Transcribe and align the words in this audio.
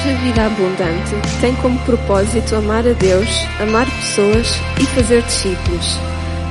Igreja 0.00 0.18
Vida 0.22 0.46
Abundante 0.46 1.40
tem 1.42 1.54
como 1.60 1.78
propósito 1.84 2.54
amar 2.56 2.86
a 2.86 2.94
Deus, 2.94 3.28
amar 3.60 3.84
pessoas 3.84 4.46
e 4.80 4.86
fazer 4.94 5.22
discípulos. 5.24 5.84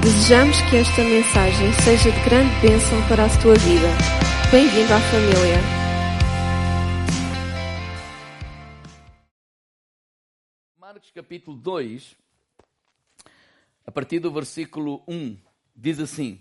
Desejamos 0.04 0.62
que 0.70 0.76
esta 0.76 1.04
mensagem 1.04 1.74
seja 1.84 2.12
de 2.12 2.24
grande 2.30 2.54
bênção 2.62 3.08
para 3.08 3.26
a 3.26 3.42
tua 3.42 3.56
vida. 3.56 3.88
Bem-vindo 4.52 4.94
à 4.94 5.00
família. 5.00 5.58
Marcos 10.78 11.10
capítulo 11.10 11.58
2, 11.58 12.16
a 13.84 13.92
partir 13.92 14.20
do 14.20 14.32
versículo 14.32 15.04
1, 15.08 15.36
diz 15.76 16.00
assim: 16.00 16.40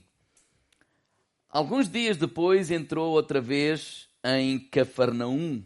Alguns 1.48 1.88
dias 1.88 2.18
depois 2.18 2.70
entrou 2.70 3.12
outra 3.12 3.40
vez 3.40 4.11
em 4.22 4.59
Cafarnaum. 4.59 5.64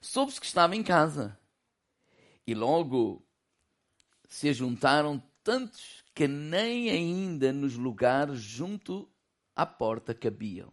Soube-se 0.00 0.40
que 0.40 0.46
estava 0.46 0.74
em 0.74 0.82
casa. 0.82 1.38
E 2.46 2.54
logo 2.54 3.22
se 4.28 4.52
juntaram 4.52 5.22
tantos 5.44 6.02
que 6.14 6.26
nem 6.26 6.90
ainda 6.90 7.52
nos 7.52 7.76
lugares 7.76 8.40
junto 8.40 9.08
à 9.54 9.66
porta 9.66 10.14
cabiam. 10.14 10.72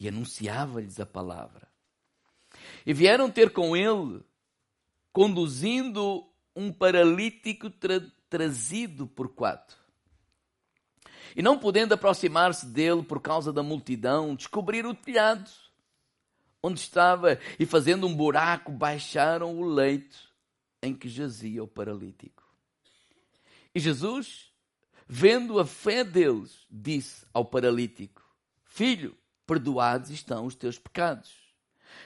E 0.00 0.08
anunciava-lhes 0.08 0.98
a 0.98 1.06
palavra. 1.06 1.68
E 2.84 2.94
vieram 2.94 3.30
ter 3.30 3.52
com 3.52 3.76
ele, 3.76 4.22
conduzindo 5.12 6.26
um 6.54 6.72
paralítico 6.72 7.68
tra 7.68 8.00
trazido 8.28 9.06
por 9.06 9.28
quatro. 9.28 9.76
E 11.36 11.42
não 11.42 11.58
podendo 11.58 11.92
aproximar-se 11.92 12.66
dele 12.66 13.02
por 13.02 13.20
causa 13.20 13.52
da 13.52 13.62
multidão, 13.62 14.34
descobriram 14.34 14.90
o 14.90 14.94
telhado 14.94 15.50
onde 16.66 16.80
estava 16.80 17.38
e 17.58 17.64
fazendo 17.64 18.06
um 18.06 18.14
buraco 18.14 18.72
baixaram 18.72 19.56
o 19.56 19.64
leito 19.64 20.16
em 20.82 20.94
que 20.94 21.08
jazia 21.08 21.62
o 21.62 21.68
paralítico. 21.68 22.42
E 23.72 23.78
Jesus, 23.78 24.50
vendo 25.06 25.60
a 25.60 25.66
fé 25.66 26.02
deles, 26.02 26.66
disse 26.68 27.24
ao 27.32 27.44
paralítico: 27.44 28.22
Filho, 28.64 29.16
perdoados 29.46 30.10
estão 30.10 30.46
os 30.46 30.56
teus 30.56 30.78
pecados. 30.78 31.32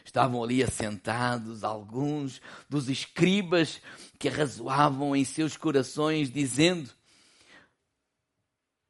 Estavam 0.04 0.44
ali 0.44 0.62
assentados 0.62 1.64
alguns 1.64 2.40
dos 2.68 2.88
escribas 2.88 3.80
que 4.18 4.28
arrazoavam 4.28 5.16
em 5.16 5.24
seus 5.24 5.56
corações, 5.56 6.30
dizendo: 6.30 6.90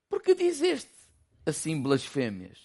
Por 0.08 0.20
que 0.20 0.34
dizeste 0.34 0.90
assim 1.46 1.80
blasfêmias? 1.80 2.58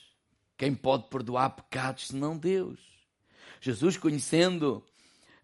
Quem 0.57 0.73
pode 0.73 1.07
perdoar 1.09 1.49
pecados 1.51 2.07
senão 2.07 2.37
Deus? 2.37 2.94
Jesus, 3.61 3.97
conhecendo 3.97 4.83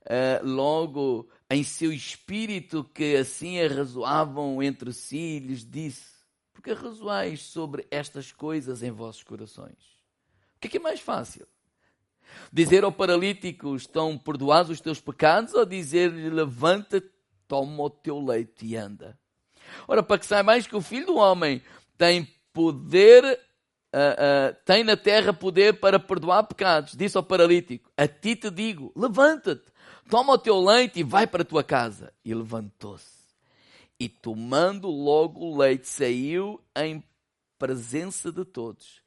uh, 0.02 0.46
logo 0.46 1.30
em 1.50 1.64
seu 1.64 1.92
espírito 1.92 2.84
que 2.94 3.16
assim 3.16 3.60
arrazoavam 3.60 4.62
entre 4.62 4.94
si, 4.94 5.40
lhes 5.40 5.66
disse: 5.66 6.14
Por 6.54 6.62
que 6.62 6.72
arrazoais 6.72 7.42
sobre 7.42 7.86
estas 7.92 8.32
coisas 8.32 8.82
em 8.84 8.92
vossos 8.92 9.24
corações? 9.24 9.78
O 10.56 10.60
que 10.62 10.68
é, 10.68 10.70
que 10.72 10.78
é 10.78 10.82
mais 10.82 11.00
fácil? 11.00 11.48
Dizer 12.52 12.84
ao 12.84 12.92
paralítico: 12.92 13.76
Estão 13.76 14.18
perdoados 14.18 14.72
os 14.72 14.82
teus 14.82 15.02
pecados? 15.02 15.54
Ou 15.54 15.66
dizer-lhe: 15.66 16.30
Levanta, 16.30 17.04
toma 17.48 17.84
o 17.84 17.90
teu 17.90 18.24
leito 18.24 18.64
e 18.64 18.76
anda? 18.76 19.20
Ora, 19.88 20.04
para 20.04 20.18
que 20.18 20.26
saibais 20.26 20.68
que 20.68 20.76
o 20.76 20.82
filho 20.82 21.08
do 21.08 21.16
homem 21.16 21.62
tem 21.98 22.28
poder 22.54 23.40
uh, 23.94 24.56
tem 24.66 24.84
na 24.84 24.96
terra 24.96 25.34
poder 25.34 25.80
para 25.80 26.00
perdoar 26.00 26.44
pecados. 26.44 26.96
Disse 26.96 27.18
ao 27.18 27.24
paralítico: 27.24 27.92
A 27.98 28.08
ti 28.08 28.36
te 28.36 28.50
digo, 28.50 28.92
levanta-te, 28.96 29.72
toma 30.10 30.34
o 30.34 30.38
teu 30.38 30.60
leite 30.60 31.00
e 31.00 31.04
vai 31.04 31.28
para 31.28 31.42
a 31.42 31.46
tua 31.46 31.64
casa. 31.64 32.14
E 32.24 32.34
levantou-se. 32.34 33.22
E 34.00 34.10
tomando 34.10 34.90
logo 34.90 35.42
o 35.42 35.58
leite, 35.58 35.88
saiu 35.88 36.60
em 36.76 37.04
presença 37.60 38.32
de 38.32 38.44
todos. 38.44 39.02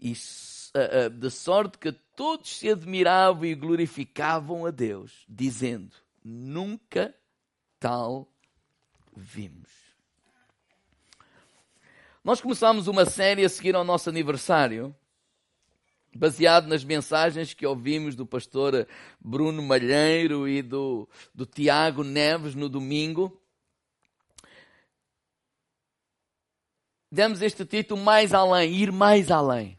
E 0.00 0.12
uh, 0.12 1.10
de 1.10 1.30
sorte 1.30 1.78
que 1.78 1.92
todos 1.92 2.58
se 2.58 2.68
admiravam 2.68 3.44
e 3.44 3.54
glorificavam 3.54 4.66
a 4.66 4.70
Deus, 4.70 5.24
dizendo: 5.28 5.94
Nunca 6.24 7.14
tal 7.78 8.28
vimos. 9.16 9.81
Nós 12.24 12.40
começamos 12.40 12.86
uma 12.86 13.04
série 13.04 13.44
a 13.44 13.48
seguir 13.48 13.74
ao 13.74 13.82
nosso 13.82 14.08
aniversário, 14.08 14.94
baseado 16.14 16.68
nas 16.68 16.84
mensagens 16.84 17.52
que 17.52 17.66
ouvimos 17.66 18.14
do 18.14 18.24
pastor 18.24 18.86
Bruno 19.20 19.60
Malheiro 19.60 20.46
e 20.46 20.62
do, 20.62 21.08
do 21.34 21.44
Tiago 21.44 22.04
Neves 22.04 22.54
no 22.54 22.68
domingo. 22.68 23.36
Demos 27.10 27.42
este 27.42 27.64
título 27.64 28.00
mais 28.00 28.32
além, 28.32 28.72
ir 28.72 28.92
mais 28.92 29.28
além. 29.28 29.76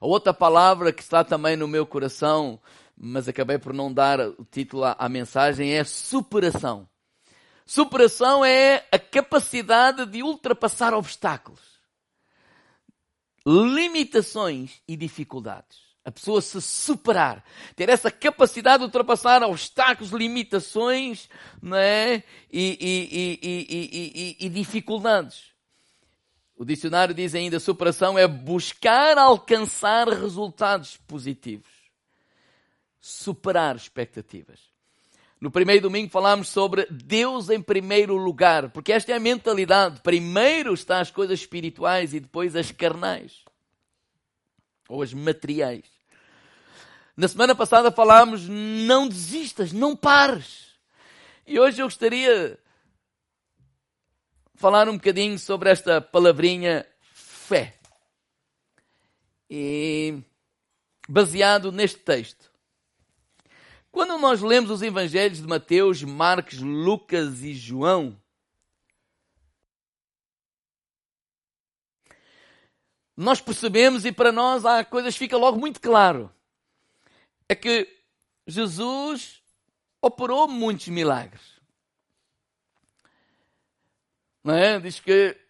A 0.00 0.06
outra 0.06 0.34
palavra 0.34 0.92
que 0.92 1.00
está 1.00 1.22
também 1.22 1.56
no 1.56 1.68
meu 1.68 1.86
coração, 1.86 2.60
mas 2.96 3.28
acabei 3.28 3.56
por 3.56 3.72
não 3.72 3.92
dar 3.92 4.18
o 4.18 4.44
título 4.50 4.82
à, 4.82 4.96
à 4.98 5.08
mensagem, 5.08 5.74
é 5.74 5.84
superação. 5.84 6.88
Superação 7.64 8.44
é 8.44 8.84
a 8.90 8.98
capacidade 8.98 10.04
de 10.06 10.24
ultrapassar 10.24 10.92
obstáculos 10.92 11.73
limitações 13.46 14.80
e 14.86 14.96
dificuldades. 14.96 15.84
A 16.04 16.12
pessoa 16.12 16.42
se 16.42 16.60
superar, 16.60 17.42
ter 17.74 17.88
essa 17.88 18.10
capacidade 18.10 18.78
de 18.78 18.84
ultrapassar 18.84 19.42
obstáculos, 19.42 20.12
limitações 20.12 21.30
né? 21.62 22.16
e, 22.52 23.38
e, 23.40 23.40
e, 23.42 24.36
e 24.46 24.48
dificuldades. 24.50 25.54
O 26.56 26.64
dicionário 26.64 27.14
diz 27.14 27.34
ainda: 27.34 27.58
superação 27.58 28.18
é 28.18 28.28
buscar 28.28 29.16
alcançar 29.16 30.06
resultados 30.08 30.98
positivos, 30.98 31.70
superar 33.00 33.74
expectativas. 33.74 34.73
No 35.40 35.50
primeiro 35.50 35.82
domingo 35.82 36.10
falámos 36.10 36.48
sobre 36.48 36.86
Deus 36.90 37.50
em 37.50 37.60
primeiro 37.60 38.16
lugar, 38.16 38.70
porque 38.70 38.92
esta 38.92 39.12
é 39.12 39.16
a 39.16 39.20
mentalidade. 39.20 40.00
Primeiro 40.00 40.72
está 40.72 41.00
as 41.00 41.10
coisas 41.10 41.40
espirituais 41.40 42.14
e 42.14 42.20
depois 42.20 42.56
as 42.56 42.70
carnais, 42.70 43.44
ou 44.88 45.02
as 45.02 45.12
materiais. 45.12 45.84
Na 47.16 47.28
semana 47.28 47.54
passada 47.54 47.92
falámos: 47.92 48.48
não 48.48 49.08
desistas, 49.08 49.72
não 49.72 49.94
pares. 49.94 50.72
E 51.46 51.60
hoje 51.60 51.82
eu 51.82 51.86
gostaria 51.86 52.50
de 52.50 52.58
falar 54.54 54.88
um 54.88 54.94
bocadinho 54.94 55.38
sobre 55.38 55.68
esta 55.68 56.00
palavrinha 56.00 56.86
fé. 57.12 57.78
E 59.50 60.22
baseado 61.08 61.70
neste 61.70 61.98
texto. 61.98 62.53
Quando 63.94 64.18
nós 64.18 64.42
lemos 64.42 64.72
os 64.72 64.82
evangelhos 64.82 65.38
de 65.38 65.46
Mateus, 65.46 66.02
Marcos, 66.02 66.58
Lucas 66.58 67.42
e 67.42 67.54
João, 67.54 68.20
nós 73.16 73.40
percebemos 73.40 74.04
e 74.04 74.10
para 74.10 74.32
nós 74.32 74.64
há 74.66 74.84
coisas 74.84 75.14
fica 75.16 75.36
logo 75.36 75.60
muito 75.60 75.80
claro. 75.80 76.28
É 77.48 77.54
que 77.54 77.88
Jesus 78.48 79.40
operou 80.02 80.48
muitos 80.48 80.88
milagres. 80.88 81.60
Não 84.42 84.54
é? 84.54 84.80
Diz 84.80 84.98
que 84.98 85.40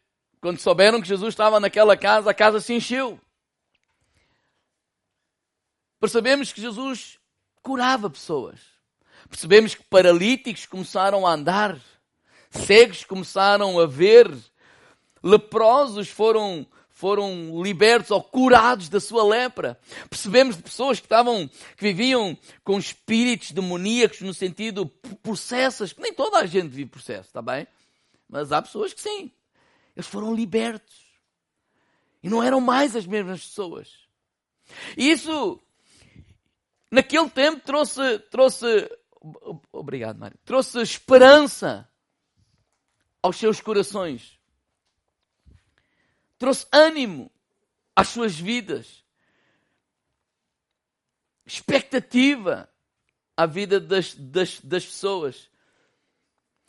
quando 0.42 0.60
souberam 0.60 1.00
que 1.00 1.08
Jesus 1.08 1.32
estava 1.32 1.58
naquela 1.58 1.96
casa, 1.96 2.30
a 2.30 2.34
casa 2.34 2.60
se 2.60 2.74
encheu. 2.74 3.18
Percebemos 5.98 6.52
que 6.52 6.60
Jesus 6.60 7.18
curava 7.64 8.10
pessoas. 8.10 8.60
Percebemos 9.28 9.74
que 9.74 9.82
paralíticos 9.84 10.66
começaram 10.66 11.26
a 11.26 11.32
andar, 11.32 11.80
cegos 12.50 13.04
começaram 13.04 13.80
a 13.80 13.86
ver, 13.86 14.30
leprosos 15.22 16.08
foram 16.08 16.64
foram 16.90 17.60
libertos 17.60 18.12
ou 18.12 18.22
curados 18.22 18.88
da 18.88 19.00
sua 19.00 19.24
lepra. 19.24 19.78
Percebemos 20.08 20.56
de 20.56 20.62
pessoas 20.62 21.00
que 21.00 21.06
estavam, 21.06 21.48
que 21.48 21.82
viviam 21.82 22.38
com 22.62 22.78
espíritos 22.78 23.50
demoníacos 23.50 24.20
no 24.20 24.32
sentido 24.32 24.86
processos, 25.20 25.92
que 25.92 26.00
nem 26.00 26.14
toda 26.14 26.38
a 26.38 26.46
gente 26.46 26.68
vive 26.68 26.88
processo, 26.88 27.28
está 27.28 27.42
bem? 27.42 27.66
Mas 28.28 28.52
há 28.52 28.62
pessoas 28.62 28.94
que 28.94 29.00
sim. 29.00 29.30
Eles 29.96 30.06
foram 30.06 30.32
libertos. 30.32 30.94
E 32.22 32.30
não 32.30 32.40
eram 32.40 32.60
mais 32.60 32.94
as 32.94 33.06
mesmas 33.06 33.44
pessoas. 33.44 33.88
Isso 34.96 35.60
naquele 36.94 37.28
tempo 37.28 37.60
trouxe, 37.60 38.18
trouxe, 38.30 38.90
obrigado 39.72 40.18
Mário, 40.18 40.38
trouxe 40.44 40.80
esperança 40.80 41.88
aos 43.22 43.36
seus 43.36 43.60
corações. 43.60 44.38
Trouxe 46.38 46.66
ânimo 46.70 47.30
às 47.96 48.08
suas 48.08 48.38
vidas. 48.38 49.02
Expectativa. 51.46 52.68
à 53.36 53.46
vida 53.46 53.80
das, 53.80 54.14
das, 54.14 54.60
das 54.60 54.84
pessoas. 54.84 55.50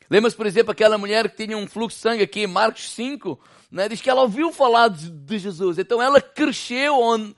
Lembra-se, 0.10 0.36
por 0.36 0.46
exemplo, 0.46 0.72
aquela 0.72 0.98
mulher 0.98 1.30
que 1.30 1.46
tinha 1.46 1.58
um 1.58 1.68
fluxo 1.68 1.98
de 1.98 2.02
sangue 2.02 2.24
aqui 2.24 2.42
em 2.42 2.48
Marcos 2.48 2.90
5, 2.92 3.40
né? 3.70 3.88
diz 3.88 4.02
que 4.02 4.10
ela 4.10 4.22
ouviu 4.22 4.52
falar 4.52 4.88
de, 4.88 5.10
de 5.10 5.38
Jesus, 5.38 5.78
então 5.78 6.02
ela 6.02 6.22
cresceu 6.22 7.00
onde, 7.00 7.36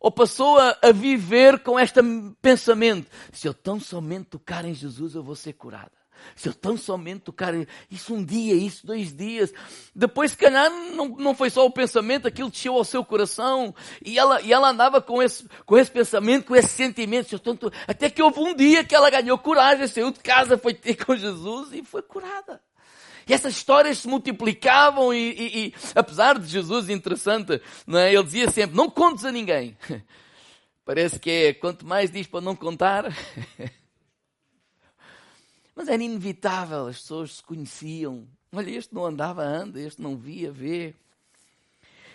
ou 0.00 0.10
passou 0.10 0.58
a, 0.58 0.76
a 0.82 0.92
viver 0.92 1.60
com 1.60 1.78
este 1.78 2.00
pensamento: 2.40 3.10
se 3.32 3.46
eu 3.46 3.54
tão 3.54 3.80
somente 3.80 4.26
tocar 4.26 4.64
em 4.64 4.74
Jesus, 4.74 5.14
eu 5.14 5.22
vou 5.22 5.34
ser 5.34 5.52
curada. 5.54 5.92
Se 6.34 6.48
eu 6.48 6.54
tão 6.54 6.76
somente 6.76 7.20
tocar 7.20 7.52
isso 7.90 8.14
um 8.14 8.24
dia, 8.24 8.54
isso 8.54 8.86
dois 8.86 9.14
dias. 9.14 9.52
Depois, 9.94 10.32
se 10.32 10.36
calhar, 10.36 10.70
não, 10.70 11.08
não 11.08 11.34
foi 11.34 11.50
só 11.50 11.64
o 11.64 11.70
pensamento, 11.70 12.26
aquilo 12.26 12.50
desceu 12.50 12.74
ao 12.74 12.84
seu 12.84 13.04
coração. 13.04 13.74
E 14.04 14.18
ela, 14.18 14.40
e 14.42 14.52
ela 14.52 14.70
andava 14.70 15.00
com 15.00 15.22
esse, 15.22 15.46
com 15.64 15.78
esse 15.78 15.90
pensamento, 15.90 16.46
com 16.46 16.56
esse 16.56 16.68
sentimento. 16.68 17.38
Tanto, 17.38 17.72
até 17.86 18.10
que 18.10 18.22
houve 18.22 18.40
um 18.40 18.54
dia 18.54 18.84
que 18.84 18.94
ela 18.94 19.10
ganhou 19.10 19.38
coragem, 19.38 19.86
saiu 19.86 20.10
de 20.10 20.20
casa, 20.20 20.58
foi 20.58 20.74
ter 20.74 20.96
com 21.04 21.14
Jesus 21.14 21.72
e 21.72 21.82
foi 21.82 22.02
curada. 22.02 22.60
E 23.26 23.32
essas 23.32 23.56
histórias 23.56 23.98
se 23.98 24.08
multiplicavam 24.08 25.12
e, 25.12 25.18
e, 25.18 25.66
e 25.66 25.74
apesar 25.94 26.38
de 26.38 26.46
Jesus 26.46 26.88
interessante, 26.88 27.60
não 27.86 27.98
é? 27.98 28.14
ele 28.14 28.24
dizia 28.24 28.50
sempre, 28.50 28.76
não 28.76 28.88
contes 28.88 29.24
a 29.24 29.32
ninguém. 29.32 29.76
Parece 30.84 31.18
que 31.18 31.30
é, 31.30 31.54
quanto 31.54 31.84
mais 31.84 32.10
diz 32.12 32.28
para 32.28 32.40
não 32.40 32.54
contar, 32.54 33.06
Mas 35.76 35.88
era 35.88 36.02
inevitável, 36.02 36.86
as 36.86 37.00
pessoas 37.00 37.36
se 37.36 37.42
conheciam. 37.42 38.26
Olha, 38.50 38.70
este 38.70 38.94
não 38.94 39.04
andava, 39.04 39.42
anda, 39.42 39.78
este 39.78 40.00
não 40.00 40.16
via, 40.16 40.50
vê. 40.50 40.94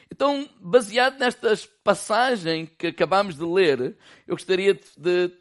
Então, 0.10 0.50
baseado 0.60 1.20
nesta 1.20 1.56
passagem 1.84 2.66
que 2.66 2.88
acabamos 2.88 3.36
de 3.36 3.46
ler, 3.46 3.96
eu 4.28 4.36
gostaria 4.36 4.74
de 4.98 5.32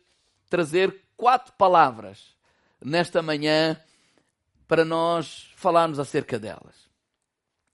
trazer 0.50 0.94
quatro 1.16 1.55
palavras 1.55 2.37
nesta 2.78 3.23
manhã 3.23 3.81
para 4.70 4.84
nós 4.84 5.50
falarmos 5.56 5.99
acerca 5.99 6.38
delas. 6.38 6.88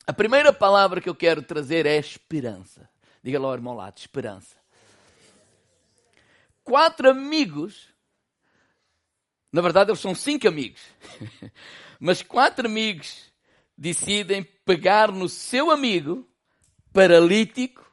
A 0.06 0.14
primeira 0.14 0.50
palavra 0.50 0.98
que 0.98 1.10
eu 1.10 1.14
quero 1.14 1.42
trazer 1.42 1.84
é 1.84 1.98
esperança. 1.98 2.88
Diga 3.22 3.38
lá 3.38 3.52
irmão 3.52 3.74
lado, 3.74 3.98
esperança. 3.98 4.56
Quatro 6.64 7.10
amigos 7.10 7.94
na 9.52 9.60
verdade, 9.60 9.90
eles 9.90 10.00
são 10.00 10.14
cinco 10.14 10.48
amigos. 10.48 10.80
Mas 12.00 12.22
quatro 12.22 12.66
amigos 12.66 13.32
decidem 13.76 14.42
pegar 14.64 15.12
no 15.12 15.28
seu 15.28 15.70
amigo 15.70 16.26
paralítico, 16.92 17.84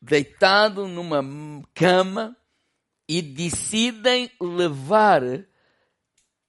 deitado 0.00 0.86
numa 0.86 1.22
cama, 1.74 2.36
e 3.08 3.22
decidem 3.22 4.30
levar 4.40 5.22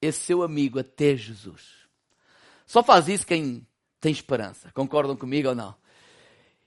esse 0.01 0.19
seu 0.19 0.44
amigo 0.44 0.79
até 0.79 1.15
Jesus. 1.15 1.88
Só 2.65 2.83
faz 2.83 3.07
isso 3.07 3.25
quem 3.25 3.65
tem 3.99 4.11
esperança. 4.11 4.71
Concordam 4.73 5.15
comigo 5.15 5.49
ou 5.49 5.55
não? 5.55 5.75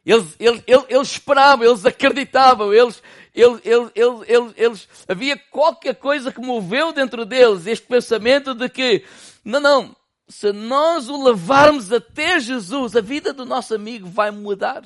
Eles, 0.04 0.34
eles, 0.38 0.62
eles, 0.66 0.84
eles 0.88 1.12
esperavam, 1.12 1.66
eles 1.66 1.84
acreditavam, 1.84 2.72
eles, 2.72 3.02
eles, 3.34 3.60
eles, 3.64 3.90
eles, 3.94 4.54
eles, 4.56 4.88
havia 5.06 5.36
qualquer 5.36 5.94
coisa 5.94 6.32
que 6.32 6.40
moveu 6.40 6.90
dentro 6.92 7.26
deles 7.26 7.66
este 7.66 7.86
pensamento 7.86 8.54
de 8.54 8.68
que, 8.68 9.04
não, 9.44 9.60
não, 9.60 9.96
se 10.26 10.52
nós 10.52 11.08
o 11.08 11.22
levarmos 11.22 11.92
até 11.92 12.40
Jesus, 12.40 12.96
a 12.96 13.00
vida 13.00 13.32
do 13.32 13.44
nosso 13.44 13.74
amigo 13.74 14.08
vai 14.08 14.30
mudar. 14.30 14.84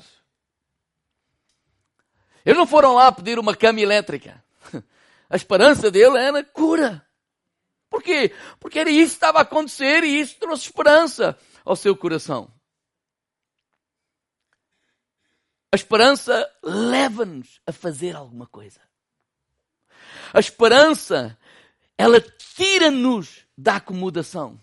Eles 2.45 2.57
não 2.57 2.67
foram 2.67 2.93
lá 2.93 3.11
pedir 3.11 3.39
uma 3.39 3.55
cama 3.55 3.79
elétrica. 3.79 4.43
A 5.29 5.35
esperança 5.35 5.89
dele 5.89 6.17
era 6.17 6.43
cura. 6.43 7.04
Por 7.89 8.01
quê? 8.03 8.33
Porque 8.59 8.81
isso 8.83 9.13
estava 9.13 9.39
a 9.39 9.43
acontecer 9.43 10.03
e 10.03 10.19
isso 10.19 10.37
trouxe 10.39 10.65
esperança 10.65 11.37
ao 11.63 11.75
seu 11.75 11.95
coração. 11.95 12.51
A 15.71 15.75
esperança 15.75 16.49
leva-nos 16.63 17.59
a 17.67 17.71
fazer 17.71 18.15
alguma 18.15 18.47
coisa. 18.47 18.79
A 20.33 20.39
esperança, 20.39 21.37
ela 21.97 22.21
tira-nos 22.21 23.45
da 23.57 23.75
acomodação. 23.75 24.59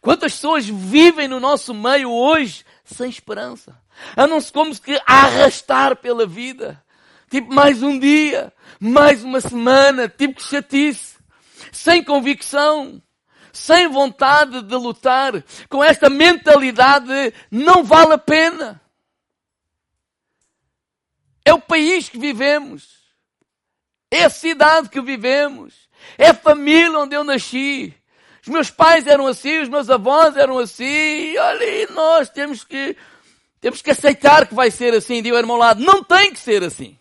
Quantas 0.00 0.32
pessoas 0.32 0.66
vivem 0.66 1.28
no 1.28 1.40
nosso 1.40 1.72
meio 1.72 2.10
hoje 2.10 2.64
sem 2.84 3.08
esperança? 3.08 3.80
Andam-se 4.16 4.52
como 4.52 4.78
que 4.78 5.00
a 5.06 5.24
arrastar 5.24 5.96
pela 5.96 6.26
vida. 6.26 6.82
Tipo, 7.30 7.54
mais 7.54 7.82
um 7.82 7.98
dia, 7.98 8.52
mais 8.80 9.22
uma 9.22 9.40
semana, 9.40 10.08
tipo 10.08 10.34
que 10.34 10.42
chatice. 10.42 11.19
Sem 11.72 12.02
convicção, 12.02 13.02
sem 13.52 13.88
vontade 13.88 14.62
de 14.62 14.74
lutar, 14.74 15.44
com 15.68 15.82
esta 15.82 16.08
mentalidade, 16.08 17.34
não 17.50 17.82
vale 17.84 18.14
a 18.14 18.18
pena. 18.18 18.80
É 21.44 21.52
o 21.52 21.60
país 21.60 22.08
que 22.08 22.18
vivemos. 22.18 23.00
É 24.10 24.24
a 24.24 24.30
cidade 24.30 24.88
que 24.88 25.00
vivemos. 25.00 25.88
É 26.18 26.28
a 26.28 26.34
família 26.34 26.98
onde 26.98 27.14
eu 27.14 27.24
nasci. 27.24 27.94
Os 28.42 28.48
meus 28.48 28.70
pais 28.70 29.06
eram 29.06 29.26
assim, 29.26 29.60
os 29.60 29.68
meus 29.68 29.90
avós 29.90 30.36
eram 30.36 30.58
assim. 30.58 30.84
E 30.84 31.38
olha, 31.38 31.64
e 31.64 31.92
nós 31.92 32.28
temos 32.30 32.64
que, 32.64 32.96
temos 33.60 33.82
que 33.82 33.90
aceitar 33.90 34.46
que 34.46 34.54
vai 34.54 34.70
ser 34.70 34.94
assim. 34.94 35.22
Digo, 35.22 35.36
irmão 35.36 35.56
lado, 35.56 35.82
não 35.82 36.02
tem 36.02 36.32
que 36.32 36.38
ser 36.38 36.62
assim. 36.62 36.99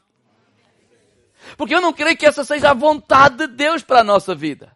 Porque 1.58 1.76
eu 1.76 1.82
não 1.82 1.94
creio 1.94 2.18
que 2.18 2.26
essa 2.26 2.44
seja 2.44 2.72
a 2.72 2.74
vontade 2.74 3.38
de 3.38 3.48
Deus 3.48 3.84
para 3.84 4.02
a 4.02 4.04
nossa 4.04 4.34
vida. 4.34 4.72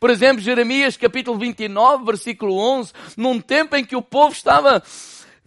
Por 0.00 0.10
exemplo, 0.10 0.42
Jeremias 0.42 0.96
capítulo 0.96 1.38
29, 1.38 2.04
versículo 2.04 2.58
11, 2.58 2.92
num 3.16 3.40
tempo 3.40 3.76
em 3.76 3.84
que 3.84 3.96
o 3.96 4.02
povo 4.02 4.32
estava 4.32 4.82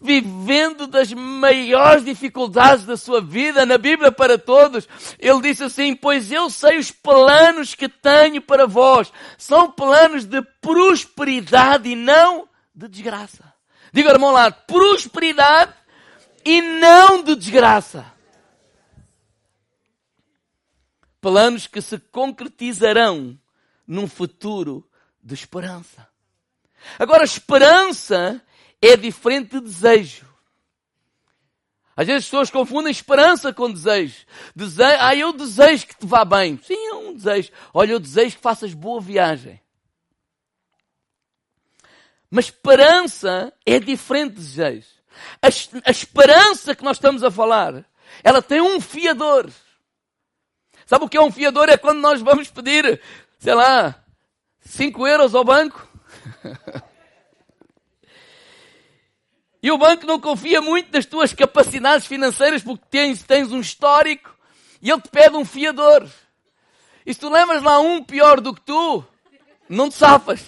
vivendo 0.01 0.87
das 0.87 1.11
maiores 1.11 2.05
dificuldades 2.05 2.85
da 2.85 2.95
sua 2.95 3.21
vida, 3.21 3.65
na 3.65 3.77
Bíblia 3.77 4.11
para 4.11 4.37
todos, 4.37 4.87
ele 5.19 5.41
disse 5.41 5.63
assim: 5.63 5.95
Pois 5.95 6.31
eu 6.31 6.49
sei 6.49 6.77
os 6.77 6.91
planos 6.91 7.75
que 7.75 7.89
tenho 7.89 8.41
para 8.41 8.65
vós, 8.65 9.11
são 9.37 9.69
planos 9.69 10.25
de 10.25 10.41
prosperidade 10.61 11.89
e 11.89 11.95
não 11.95 12.47
de 12.73 12.87
desgraça. 12.87 13.53
Diga, 13.91 14.11
irmão 14.11 14.31
lá, 14.31 14.51
prosperidade 14.51 15.73
e 16.45 16.61
não 16.61 17.23
de 17.23 17.35
desgraça. 17.35 18.05
Planos 21.21 21.67
que 21.67 21.81
se 21.81 21.97
concretizarão 21.97 23.37
num 23.85 24.07
futuro 24.07 24.87
de 25.21 25.33
esperança. 25.33 26.07
Agora, 26.97 27.23
esperança 27.23 28.41
é 28.81 28.95
diferente 28.95 29.51
de 29.51 29.61
desejo. 29.61 30.27
Às 31.95 32.07
vezes 32.07 32.23
as 32.23 32.29
pessoas 32.29 32.49
confundem 32.49 32.91
esperança 32.91 33.51
com 33.51 33.69
desejo. 33.69 34.25
desejo. 34.55 34.97
Ah, 35.01 35.13
eu 35.13 35.33
desejo 35.33 35.85
que 35.85 35.97
te 35.97 36.05
vá 36.05 36.23
bem. 36.23 36.57
Sim, 36.63 36.87
é 36.87 36.93
um 36.93 37.13
desejo. 37.13 37.51
Olha, 37.73 37.91
eu 37.91 37.99
desejo 37.99 38.37
que 38.37 38.41
faças 38.41 38.73
boa 38.73 39.01
viagem. 39.01 39.59
Mas 42.31 42.45
esperança 42.45 43.51
é 43.65 43.79
diferente 43.79 44.35
de 44.35 44.41
desejo. 44.41 44.87
A, 45.41 45.47
a 45.89 45.91
esperança 45.91 46.73
que 46.73 46.85
nós 46.85 46.95
estamos 46.95 47.21
a 47.21 47.29
falar, 47.29 47.85
ela 48.23 48.41
tem 48.41 48.61
um 48.61 48.79
fiador. 48.79 49.49
Sabe 50.89 51.05
o 51.05 51.07
que 51.07 51.17
é 51.17 51.21
um 51.21 51.31
fiador? 51.31 51.69
É 51.69 51.77
quando 51.77 51.99
nós 51.99 52.19
vamos 52.19 52.49
pedir, 52.49 52.99
sei 53.37 53.53
lá, 53.53 53.93
5 54.61 55.05
euros 55.05 55.35
ao 55.35 55.43
banco. 55.43 55.87
E 59.61 59.69
o 59.69 59.77
banco 59.77 60.05
não 60.05 60.21
confia 60.21 60.61
muito 60.61 60.89
nas 60.93 61.05
tuas 61.05 61.33
capacidades 61.33 62.07
financeiras 62.07 62.63
porque 62.63 62.85
tens, 62.89 63.21
tens 63.23 63.51
um 63.51 63.59
histórico 63.59 64.33
e 64.81 64.89
ele 64.89 65.01
te 65.01 65.09
pede 65.09 65.35
um 65.35 65.43
fiador. 65.43 66.09
E 67.05 67.13
se 67.13 67.19
tu 67.19 67.29
lembras 67.29 67.61
lá 67.61 67.77
um 67.77 68.01
pior 68.01 68.39
do 68.39 68.53
que 68.53 68.61
tu, 68.61 69.03
não 69.67 69.89
te 69.89 69.95
safas. 69.95 70.41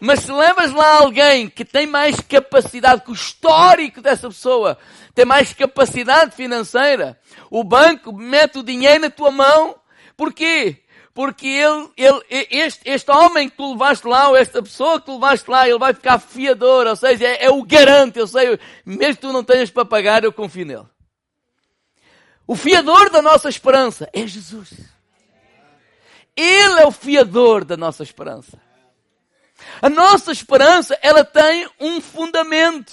Mas 0.00 0.20
se 0.20 0.32
lembras 0.32 0.72
lá 0.72 0.98
alguém 0.98 1.48
que 1.48 1.64
tem 1.64 1.86
mais 1.86 2.20
capacidade, 2.20 3.02
que 3.02 3.10
o 3.10 3.14
histórico 3.14 4.00
dessa 4.00 4.28
pessoa 4.28 4.76
tem 5.14 5.24
mais 5.24 5.52
capacidade 5.52 6.34
financeira, 6.34 7.18
o 7.50 7.64
banco 7.64 8.12
mete 8.12 8.58
o 8.58 8.62
dinheiro 8.62 9.00
na 9.00 9.10
tua 9.10 9.30
mão. 9.30 9.76
Porquê? 10.16 10.82
porque 11.16 11.46
ele, 11.46 11.88
ele, 11.96 12.46
este, 12.50 12.82
este 12.84 13.10
homem 13.10 13.48
que 13.48 13.56
tu 13.56 13.72
levaste 13.72 14.06
lá, 14.06 14.28
ou 14.28 14.36
esta 14.36 14.62
pessoa 14.62 15.00
que 15.00 15.06
tu 15.06 15.14
levaste 15.14 15.50
lá, 15.50 15.66
ele 15.66 15.78
vai 15.78 15.94
ficar 15.94 16.18
fiador, 16.18 16.86
ou 16.86 16.94
seja, 16.94 17.26
é, 17.26 17.46
é 17.46 17.50
o 17.50 17.62
garante, 17.62 18.18
eu 18.18 18.26
sei, 18.26 18.60
mesmo 18.84 19.14
que 19.14 19.22
tu 19.22 19.32
não 19.32 19.42
tenhas 19.42 19.70
para 19.70 19.86
pagar, 19.86 20.24
eu 20.24 20.32
confio 20.32 20.66
nele. 20.66 20.84
O 22.46 22.54
fiador 22.54 23.08
da 23.08 23.22
nossa 23.22 23.48
esperança 23.48 24.10
é 24.12 24.26
Jesus. 24.26 24.74
Ele 26.36 26.80
é 26.80 26.86
o 26.86 26.92
fiador 26.92 27.64
da 27.64 27.78
nossa 27.78 28.02
esperança. 28.02 28.60
A 29.80 29.88
nossa 29.88 30.32
esperança, 30.32 30.98
ela 31.02 31.24
tem 31.24 31.68
um 31.80 32.00
fundamento. 32.00 32.92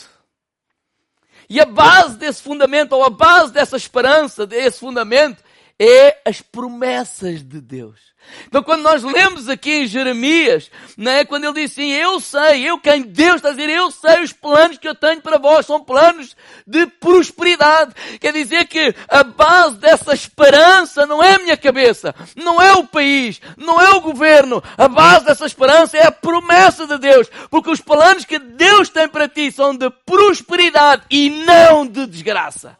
E 1.49 1.59
a 1.59 1.65
base 1.65 2.17
desse 2.17 2.41
fundamento, 2.41 2.93
ou 2.93 3.03
a 3.03 3.09
base 3.09 3.51
dessa 3.51 3.77
esperança, 3.77 4.45
desse 4.45 4.79
fundamento, 4.79 5.43
é 5.79 6.17
as 6.25 6.41
promessas 6.41 7.43
de 7.43 7.59
Deus. 7.59 8.13
Então 8.47 8.63
quando 8.63 8.83
nós 8.83 9.03
lemos 9.03 9.49
aqui 9.49 9.83
em 9.83 9.87
Jeremias, 9.87 10.71
né, 10.97 11.25
quando 11.25 11.43
ele 11.43 11.53
diz 11.53 11.71
assim, 11.71 11.91
eu 11.91 12.19
sei, 12.19 12.69
eu 12.69 12.77
quem 12.77 13.01
Deus 13.01 13.35
está 13.35 13.49
a 13.49 13.51
dizer, 13.51 13.69
eu 13.69 13.91
sei 13.91 14.23
os 14.23 14.31
planos 14.31 14.77
que 14.77 14.87
eu 14.87 14.95
tenho 14.95 15.21
para 15.21 15.37
vós, 15.37 15.65
são 15.65 15.83
planos 15.83 16.35
de 16.65 16.85
prosperidade. 16.85 17.93
Quer 18.19 18.31
dizer 18.31 18.65
que 18.65 18.95
a 19.07 19.23
base 19.23 19.77
dessa 19.77 20.13
esperança 20.13 21.05
não 21.05 21.21
é 21.21 21.35
a 21.35 21.39
minha 21.39 21.57
cabeça, 21.57 22.15
não 22.35 22.61
é 22.61 22.73
o 22.73 22.87
país, 22.87 23.41
não 23.57 23.81
é 23.81 23.89
o 23.91 24.01
governo. 24.01 24.63
A 24.77 24.87
base 24.87 25.25
dessa 25.25 25.45
esperança 25.45 25.97
é 25.97 26.05
a 26.05 26.11
promessa 26.11 26.87
de 26.87 26.97
Deus. 26.97 27.27
Porque 27.49 27.69
os 27.69 27.81
planos 27.81 28.25
que 28.25 28.39
Deus 28.39 28.89
tem 28.89 29.07
para 29.07 29.27
ti 29.27 29.51
são 29.51 29.75
de 29.75 29.89
prosperidade 30.05 31.03
e 31.09 31.29
não 31.29 31.85
de 31.85 32.05
desgraça 32.05 32.77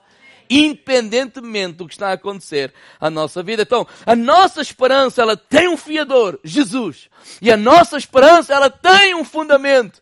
independentemente 0.54 1.78
do 1.78 1.88
que 1.88 1.94
está 1.94 2.10
a 2.10 2.14
acontecer 2.14 2.74
à 3.00 3.10
nossa 3.10 3.42
vida. 3.42 3.64
Então, 3.64 3.88
a 4.06 4.16
nossa 4.16 4.62
esperança, 4.62 5.22
ela 5.22 5.36
tem 5.36 5.68
um 5.68 5.78
fiador, 5.78 6.40
Jesus. 6.44 7.10
E 7.42 7.52
a 7.52 7.58
nossa 7.58 7.98
esperança, 7.98 8.54
ela 8.54 8.70
tem 8.70 9.16
um 9.16 9.24
fundamento, 9.24 10.02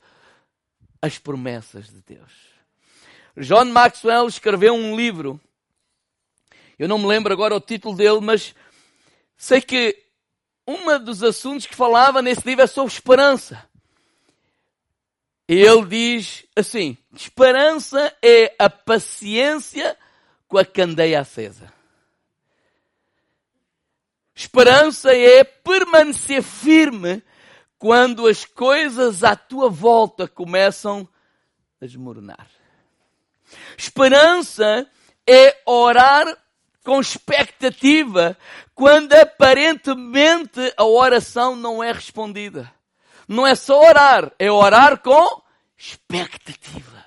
as 1.01 1.17
promessas 1.17 1.88
de 1.88 2.01
Deus. 2.01 2.31
John 3.38 3.65
Maxwell 3.65 4.27
escreveu 4.27 4.74
um 4.74 4.96
livro. 4.96 5.39
Eu 6.77 6.88
não 6.88 6.98
me 6.98 7.08
lembro 7.08 7.31
agora 7.31 7.55
o 7.55 7.62
título 7.62 7.96
dele, 7.96 8.20
mas 8.20 8.53
sei 9.38 9.62
que 9.62 9.98
um 10.67 11.00
dos 11.00 11.24
assuntos 11.24 11.65
que 11.65 11.75
falava 11.75 12.22
nesse 12.22 12.46
livro 12.46 12.63
é 12.63 12.67
sobre 12.67 12.93
esperança. 12.93 13.63
E 15.48 15.55
ele 15.55 15.86
diz 15.86 16.46
assim: 16.55 16.98
esperança 17.13 18.13
é 18.22 18.53
a 18.60 18.70
paciência 18.70 19.98
com 20.51 20.58
a 20.58 20.65
candeia 20.65 21.22
acesa. 21.22 21.72
Esperança 24.36 25.15
é 25.15 25.46
permanecer 25.46 26.43
firme 26.43 27.24
quando 27.79 28.27
as 28.27 28.43
coisas 28.43 29.24
à 29.24 29.34
tua 29.34 29.70
volta 29.70 30.27
começam 30.27 31.08
a 31.81 31.86
desmoronar. 31.86 32.48
Esperança 33.77 34.86
é 35.25 35.58
orar 35.65 36.38
com 36.84 37.00
expectativa 37.00 38.38
quando 38.75 39.13
aparentemente 39.13 40.74
a 40.75 40.84
oração 40.84 41.55
não 41.55 41.81
é 41.81 41.93
respondida. 41.93 42.70
Não 43.25 43.48
é 43.48 43.55
só 43.55 43.79
orar, 43.79 44.34
é 44.38 44.51
orar 44.51 44.98
com 44.98 45.41
expectativa. 45.77 47.05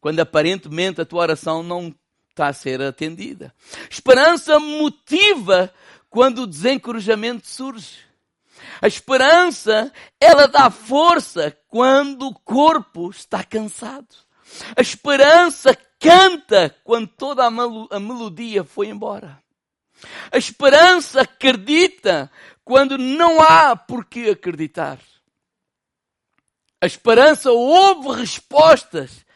Quando 0.00 0.20
aparentemente 0.20 1.00
a 1.00 1.04
tua 1.04 1.22
oração 1.22 1.62
não 1.62 1.92
está 2.40 2.48
a 2.48 2.52
ser 2.54 2.80
atendida. 2.80 3.54
Esperança 3.90 4.58
motiva 4.58 5.72
quando 6.08 6.42
o 6.42 6.46
desencorajamento 6.46 7.46
surge. 7.46 7.98
A 8.80 8.86
esperança, 8.86 9.92
ela 10.18 10.48
dá 10.48 10.70
força 10.70 11.56
quando 11.68 12.28
o 12.28 12.34
corpo 12.34 13.10
está 13.10 13.44
cansado. 13.44 14.08
A 14.74 14.80
esperança 14.80 15.76
canta 15.98 16.74
quando 16.82 17.06
toda 17.08 17.44
a, 17.44 18.00
melodia 18.00 18.64
foi 18.64 18.88
embora. 18.88 19.38
A 20.32 20.38
esperança 20.38 21.20
acredita 21.20 22.30
quando 22.64 22.96
não 22.96 23.40
há 23.42 23.76
por 23.76 24.06
que 24.06 24.30
acreditar. 24.30 24.98
A 26.80 26.86
esperança 26.86 27.52
ouve 27.52 28.18
respostas 28.18 29.26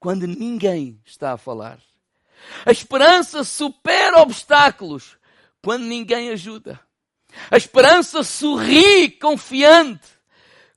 quando 0.00 0.26
ninguém 0.26 0.98
está 1.04 1.32
a 1.32 1.36
falar. 1.36 1.78
A 2.64 2.72
esperança 2.72 3.44
supera 3.44 4.20
obstáculos 4.20 5.16
quando 5.62 5.84
ninguém 5.84 6.30
ajuda. 6.30 6.80
A 7.50 7.56
esperança 7.56 8.22
sorri 8.22 9.10
confiante 9.10 10.06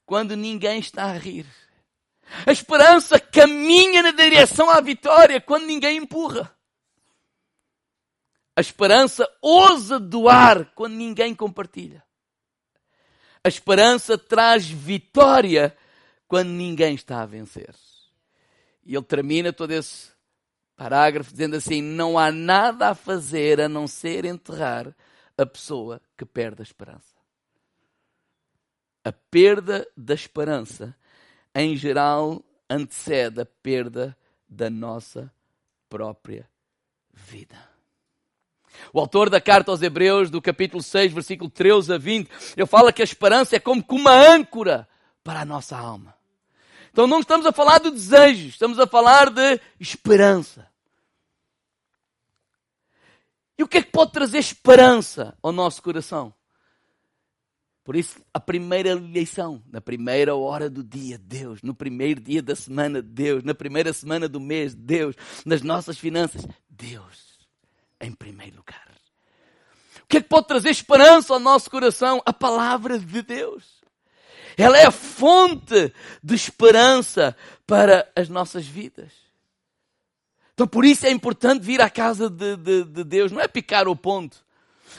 quando 0.06 0.36
ninguém 0.36 0.80
está 0.80 1.06
a 1.06 1.18
rir. 1.18 1.46
A 2.46 2.52
esperança 2.52 3.20
caminha 3.20 4.02
na 4.02 4.12
direção 4.12 4.70
à 4.70 4.82
vitória 4.82 5.40
quando 5.40 5.66
ninguém 5.66 5.98
empurra. 5.98 6.54
A 8.56 8.62
esperança 8.62 9.30
ousa 9.42 10.00
doar 10.00 10.72
quando 10.74 10.94
ninguém 10.94 11.36
compartilha. 11.36 12.04
A 13.44 13.48
esperança 13.48 14.18
traz 14.18 14.68
vitória 14.68 15.78
quando 16.28 16.50
ninguém 16.50 16.96
está 16.96 17.22
a 17.22 17.26
vencer. 17.26 17.74
E 18.86 18.96
ele 18.96 19.06
termina 19.06 19.54
todo 19.54 19.72
esse 19.72 20.17
parágrafo 20.78 21.32
dizendo 21.32 21.56
assim: 21.56 21.82
não 21.82 22.18
há 22.18 22.32
nada 22.32 22.90
a 22.90 22.96
fazer 22.96 23.60
a 23.60 23.68
não 23.68 23.88
ser 23.88 24.24
enterrar 24.24 24.96
a 25.38 25.46
pessoa 25.46 26.00
que 26.16 26.24
perde 26.24 26.62
a 26.62 26.64
esperança. 26.64 27.18
A 29.04 29.12
perda 29.12 29.88
da 29.98 30.14
esperança, 30.14 30.96
em 31.54 31.76
geral, 31.76 32.44
antecede 32.70 33.42
a 33.42 33.46
perda 33.46 34.16
da 34.48 34.70
nossa 34.70 35.32
própria 35.90 36.48
vida. 37.14 37.58
O 38.94 39.00
autor 39.00 39.30
da 39.30 39.42
carta 39.42 39.72
aos 39.72 39.82
Hebreus, 39.82 40.30
do 40.30 40.42
capítulo 40.42 40.84
6, 40.84 41.12
versículo 41.12 41.50
13 41.50 41.94
a 41.94 41.98
20, 41.98 42.30
ele 42.56 42.66
fala 42.68 42.94
que 42.94 43.02
a 43.02 43.06
esperança 43.06 43.56
é 43.56 43.60
como 43.60 43.84
uma 43.90 44.12
âncora 44.12 44.88
para 45.24 45.42
a 45.42 45.46
nossa 45.46 45.76
alma. 45.76 46.16
Então 46.92 47.08
não 47.08 47.20
estamos 47.20 47.46
a 47.46 47.52
falar 47.52 47.80
de 47.80 47.92
desejos, 47.92 48.54
estamos 48.54 48.80
a 48.80 48.86
falar 48.86 49.30
de 49.30 49.60
esperança. 49.80 50.67
E 53.58 53.64
o 53.64 53.68
que 53.68 53.80
é 53.80 53.82
que 53.82 53.92
pode 53.92 54.12
trazer 54.12 54.38
esperança 54.38 55.38
ao 55.42 55.52
nosso 55.52 55.82
coração? 55.82 56.34
Por 57.84 57.96
isso, 57.96 58.20
a 58.34 58.40
primeira 58.40 58.94
lição, 58.94 59.64
na 59.72 59.80
primeira 59.80 60.36
hora 60.36 60.70
do 60.70 60.84
dia, 60.84 61.18
Deus. 61.18 61.62
No 61.62 61.74
primeiro 61.74 62.20
dia 62.20 62.42
da 62.42 62.54
semana, 62.54 63.02
Deus. 63.02 63.44
Na 63.44 63.56
primeira 63.56 63.94
semana 63.94 64.28
do 64.28 64.42
mês, 64.42 64.76
Deus. 64.76 65.16
Nas 65.46 65.62
nossas 65.62 65.98
finanças, 65.98 66.46
Deus. 66.70 67.40
Em 68.02 68.12
primeiro 68.12 68.58
lugar. 68.58 68.88
O 70.04 70.08
que 70.08 70.18
é 70.18 70.22
que 70.22 70.30
pode 70.30 70.48
trazer 70.48 70.70
esperança 70.70 71.34
ao 71.34 71.40
nosso 71.40 71.70
coração? 71.70 72.22
A 72.26 72.32
palavra 72.32 73.00
de 73.00 73.22
Deus. 73.22 73.82
Ela 74.58 74.78
é 74.78 74.86
a 74.86 74.92
fonte 74.92 75.94
de 76.24 76.34
esperança 76.36 77.36
para 77.66 78.10
as 78.16 78.28
nossas 78.28 78.66
vidas. 78.66 79.27
Então 80.58 80.68
por 80.68 80.84
isso 80.84 81.06
é 81.06 81.12
importante 81.12 81.62
vir 81.62 81.80
à 81.84 81.88
casa 81.88 82.32
de, 82.32 82.58
de, 82.58 82.84
de 82.84 83.04
Deus. 83.04 83.32
Não 83.32 83.40
é 83.40 83.48
picar 83.48 83.88
o 83.88 83.96
ponto, 83.96 84.44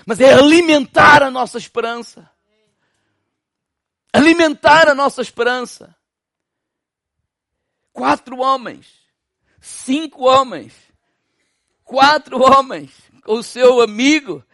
mas 0.06 0.20
é 0.20 0.32
alimentar 0.32 1.20
a 1.20 1.32
nossa 1.32 1.58
esperança. 1.58 2.30
Alimentar 4.12 4.88
a 4.88 4.94
nossa 4.94 5.20
esperança. 5.20 5.96
Quatro 7.92 8.38
homens, 8.38 8.86
cinco 9.60 10.28
homens, 10.28 10.72
quatro 11.82 12.40
homens 12.40 12.92
com 13.24 13.32
o 13.32 13.42
seu 13.42 13.80
amigo, 13.80 14.44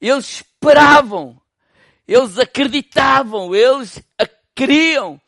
eles 0.00 0.36
esperavam, 0.36 1.42
eles 2.06 2.38
acreditavam, 2.38 3.52
eles 3.52 4.00
queriam 4.54 5.20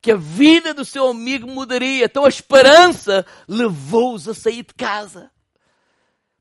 que 0.00 0.12
a 0.12 0.16
vida 0.16 0.72
do 0.72 0.84
seu 0.84 1.08
amigo 1.08 1.46
mudaria. 1.46 2.04
Então 2.04 2.24
a 2.24 2.28
esperança 2.28 3.26
levou-os 3.46 4.28
a 4.28 4.34
sair 4.34 4.62
de 4.62 4.74
casa. 4.74 5.30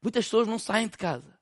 Muitas 0.01 0.25
pessoas 0.25 0.47
não 0.47 0.57
saem 0.57 0.87
de 0.87 0.97
casa. 0.97 1.37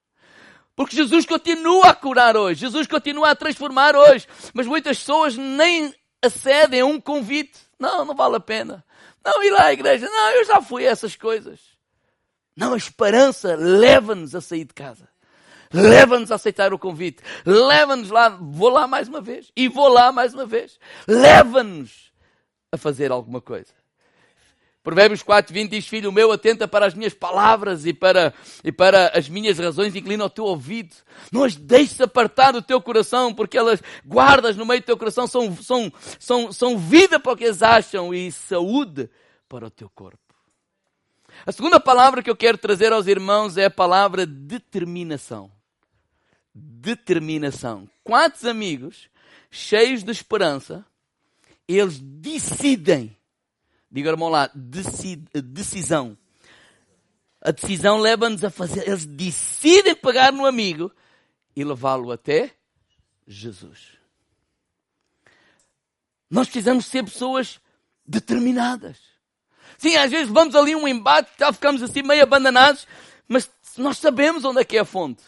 Porque 0.76 0.96
Jesus 0.96 1.26
continua 1.26 1.90
a 1.90 1.96
curar 1.96 2.38
hoje, 2.38 2.62
Jesus 2.62 2.86
continua 2.88 3.32
a 3.32 3.36
transformar 3.36 3.96
hoje, 3.96 4.28
mas 4.54 4.68
muitas 4.68 5.00
pessoas 5.00 5.36
nem 5.36 5.94
acedem 6.22 6.82
a 6.82 6.86
um 6.86 7.02
convite. 7.02 7.60
Não, 7.80 8.06
não 8.06 8.16
vale 8.16 8.36
a 8.36 8.40
pena. 8.40 8.86
Não, 9.24 9.44
ir 9.44 9.52
lá 9.52 9.66
à 9.66 9.74
igreja. 9.74 10.08
Não, 10.08 10.32
eu 10.32 10.46
já 10.46 10.62
fui 10.62 10.88
a 10.88 10.92
essas 10.92 11.16
coisas. 11.16 11.60
Não, 12.56 12.74
a 12.74 12.78
esperança 12.78 13.56
leva-nos 13.56 14.36
a 14.36 14.42
sair 14.42 14.66
de 14.66 14.74
casa 14.74 15.08
leva-nos 15.74 16.32
a 16.32 16.36
aceitar 16.36 16.74
o 16.74 16.80
convite, 16.80 17.22
leva-nos 17.46 18.10
lá, 18.10 18.30
vou 18.30 18.70
lá 18.70 18.88
mais 18.88 19.08
uma 19.08 19.22
vez, 19.22 19.52
e 19.56 19.68
vou 19.68 19.88
lá 19.88 20.12
mais 20.12 20.34
uma 20.34 20.46
vez, 20.46 20.80
leva-nos 21.08 22.07
a 22.78 22.82
fazer 22.82 23.12
alguma 23.12 23.42
coisa. 23.42 23.74
Provérbios 24.84 25.22
4, 25.22 25.54
20 25.54 25.70
diz, 25.70 25.86
filho 25.86 26.14
meu, 26.14 26.32
atenta 26.32 26.66
para 26.66 26.86
as 26.86 26.94
minhas 26.94 27.14
palavras 27.14 27.86
e 27.86 27.94
para, 27.94 28.34
e 28.64 28.72
para 28.72 29.10
as 29.10 29.28
minhas 29.28 29.60
razões, 29.60 29.94
inclina 29.94 30.24
o 30.24 30.30
teu 30.30 30.46
ouvido. 30.46 30.96
Não 31.30 31.44
as 31.44 31.58
deixes 31.58 32.00
apartar 32.00 32.54
do 32.54 32.62
teu 32.62 32.82
coração, 32.82 33.34
porque 33.34 33.58
elas 33.58 33.84
guardas 34.06 34.56
no 34.56 34.66
meio 34.66 34.80
do 34.80 34.86
teu 34.86 34.98
coração, 34.98 35.28
são, 35.28 35.54
são, 35.58 35.92
são, 36.18 36.54
são 36.54 36.78
vida 36.78 37.20
para 37.20 37.34
o 37.34 37.36
que 37.36 37.44
eles 37.44 37.62
acham 37.62 38.14
e 38.14 38.32
saúde 38.32 39.10
para 39.50 39.68
o 39.68 39.70
teu 39.70 39.90
corpo. 39.90 40.20
A 41.46 41.52
segunda 41.52 41.82
palavra 41.82 42.24
que 42.24 42.30
eu 42.30 42.36
quero 42.36 42.58
trazer 42.58 42.94
aos 42.94 43.08
irmãos 43.08 43.58
é 43.58 43.66
a 43.66 43.70
palavra 43.70 44.26
determinação 44.26 45.52
determinação. 46.58 47.88
Quantos 48.04 48.46
amigos 48.46 49.10
cheios 49.52 50.04
de 50.04 50.12
esperança, 50.12 50.86
eles 51.68 52.00
decidem, 52.00 53.16
diga 53.92 54.10
irmão 54.10 54.30
lá, 54.30 54.50
decisão. 54.54 56.18
A 57.42 57.52
decisão 57.52 57.98
leva-nos 57.98 58.44
a 58.44 58.50
fazer. 58.50 58.88
Eles 58.88 59.06
decidem 59.06 59.96
pegar 59.96 60.32
no 60.32 60.46
amigo 60.46 60.92
e 61.56 61.64
levá-lo 61.64 62.12
até 62.12 62.52
Jesus. 63.28 63.98
Nós 66.30 66.48
precisamos 66.48 66.86
ser 66.86 67.04
pessoas 67.04 67.60
determinadas. 68.06 68.98
Sim, 69.78 69.96
às 69.96 70.10
vezes 70.10 70.32
vamos 70.32 70.56
ali 70.56 70.76
um 70.76 70.88
embate, 70.88 71.32
já 71.38 71.52
ficamos 71.54 71.84
assim 71.84 72.02
meio 72.02 72.24
abandonados, 72.24 72.88
mas 73.28 73.50
nós 73.78 73.98
sabemos 73.98 74.44
onde 74.44 74.62
é 74.62 74.64
que 74.64 74.78
é 74.78 74.80
a 74.80 74.86
fonte. 74.86 75.24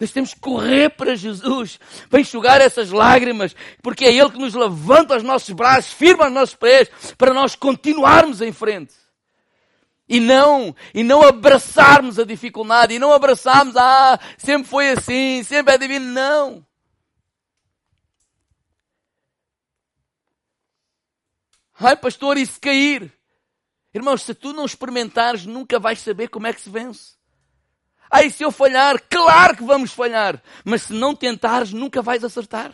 Nós 0.00 0.12
temos 0.12 0.32
que 0.32 0.40
correr 0.40 0.90
para 0.90 1.16
Jesus, 1.16 1.80
para 2.08 2.20
enxugar 2.20 2.60
essas 2.60 2.90
lágrimas, 2.90 3.54
porque 3.82 4.04
é 4.04 4.14
Ele 4.14 4.30
que 4.30 4.38
nos 4.38 4.54
levanta 4.54 5.16
os 5.16 5.24
nossos 5.24 5.50
braços, 5.50 5.92
firma 5.92 6.28
os 6.28 6.32
nossos 6.32 6.54
pés, 6.54 6.88
para 7.16 7.34
nós 7.34 7.56
continuarmos 7.56 8.40
em 8.40 8.52
frente. 8.52 8.94
E 10.08 10.20
não, 10.20 10.74
e 10.94 11.02
não 11.02 11.22
abraçarmos 11.22 12.18
a 12.18 12.24
dificuldade, 12.24 12.94
e 12.94 12.98
não 12.98 13.12
abraçarmos, 13.12 13.76
ah, 13.76 14.18
sempre 14.38 14.68
foi 14.68 14.90
assim, 14.90 15.42
sempre 15.42 15.74
é 15.74 15.78
divino. 15.78 16.06
Não. 16.06 16.64
Ai, 21.78 21.96
pastor, 21.96 22.38
e 22.38 22.46
se 22.46 22.58
cair? 22.58 23.12
Irmãos, 23.92 24.22
se 24.22 24.32
tu 24.32 24.52
não 24.52 24.64
experimentares, 24.64 25.44
nunca 25.44 25.78
vais 25.78 25.98
saber 25.98 26.28
como 26.28 26.46
é 26.46 26.52
que 26.52 26.60
se 26.60 26.70
vence. 26.70 27.17
Ai, 28.10 28.30
se 28.30 28.42
eu 28.42 28.50
falhar, 28.50 29.00
claro 29.08 29.56
que 29.56 29.64
vamos 29.64 29.92
falhar. 29.92 30.42
Mas 30.64 30.82
se 30.82 30.92
não 30.92 31.14
tentares, 31.14 31.72
nunca 31.72 32.02
vais 32.02 32.24
acertar. 32.24 32.72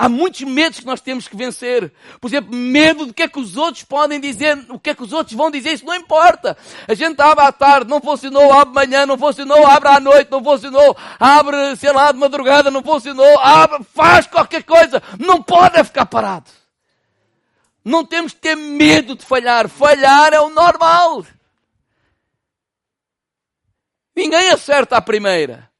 Há 0.00 0.08
muitos 0.08 0.42
medos 0.42 0.78
que 0.78 0.86
nós 0.86 1.00
temos 1.00 1.26
que 1.26 1.36
vencer. 1.36 1.92
Por 2.20 2.28
exemplo, 2.28 2.54
medo 2.54 3.06
do 3.06 3.12
que 3.12 3.24
é 3.24 3.28
que 3.28 3.40
os 3.40 3.56
outros 3.56 3.82
podem 3.82 4.20
dizer, 4.20 4.56
o 4.68 4.78
que 4.78 4.90
é 4.90 4.94
que 4.94 5.02
os 5.02 5.12
outros 5.12 5.36
vão 5.36 5.50
dizer, 5.50 5.72
isso 5.72 5.84
não 5.84 5.94
importa. 5.96 6.56
A 6.86 6.94
gente 6.94 7.20
abre 7.20 7.44
à 7.44 7.50
tarde, 7.50 7.90
não 7.90 8.00
funcionou, 8.00 8.52
abre 8.52 8.72
manhã, 8.72 9.04
não 9.04 9.18
funcionou, 9.18 9.66
abre 9.66 9.88
à 9.88 9.98
noite, 9.98 10.30
não 10.30 10.42
funcionou, 10.42 10.96
abre, 11.18 11.74
sei 11.74 11.92
lá, 11.92 12.12
de 12.12 12.18
madrugada, 12.18 12.70
não 12.70 12.80
funcionou, 12.80 13.40
abre, 13.40 13.84
faz 13.92 14.28
qualquer 14.28 14.62
coisa. 14.62 15.02
Não 15.18 15.42
pode 15.42 15.82
ficar 15.82 16.06
parado. 16.06 16.48
Não 17.84 18.04
temos 18.04 18.32
que 18.32 18.40
ter 18.40 18.54
medo 18.54 19.16
de 19.16 19.24
falhar. 19.24 19.68
Falhar 19.68 20.32
é 20.32 20.40
o 20.40 20.50
normal. 20.50 21.26
Ninguém 24.18 24.50
acerta 24.50 24.96
a 24.96 25.00
primeira. 25.00 25.70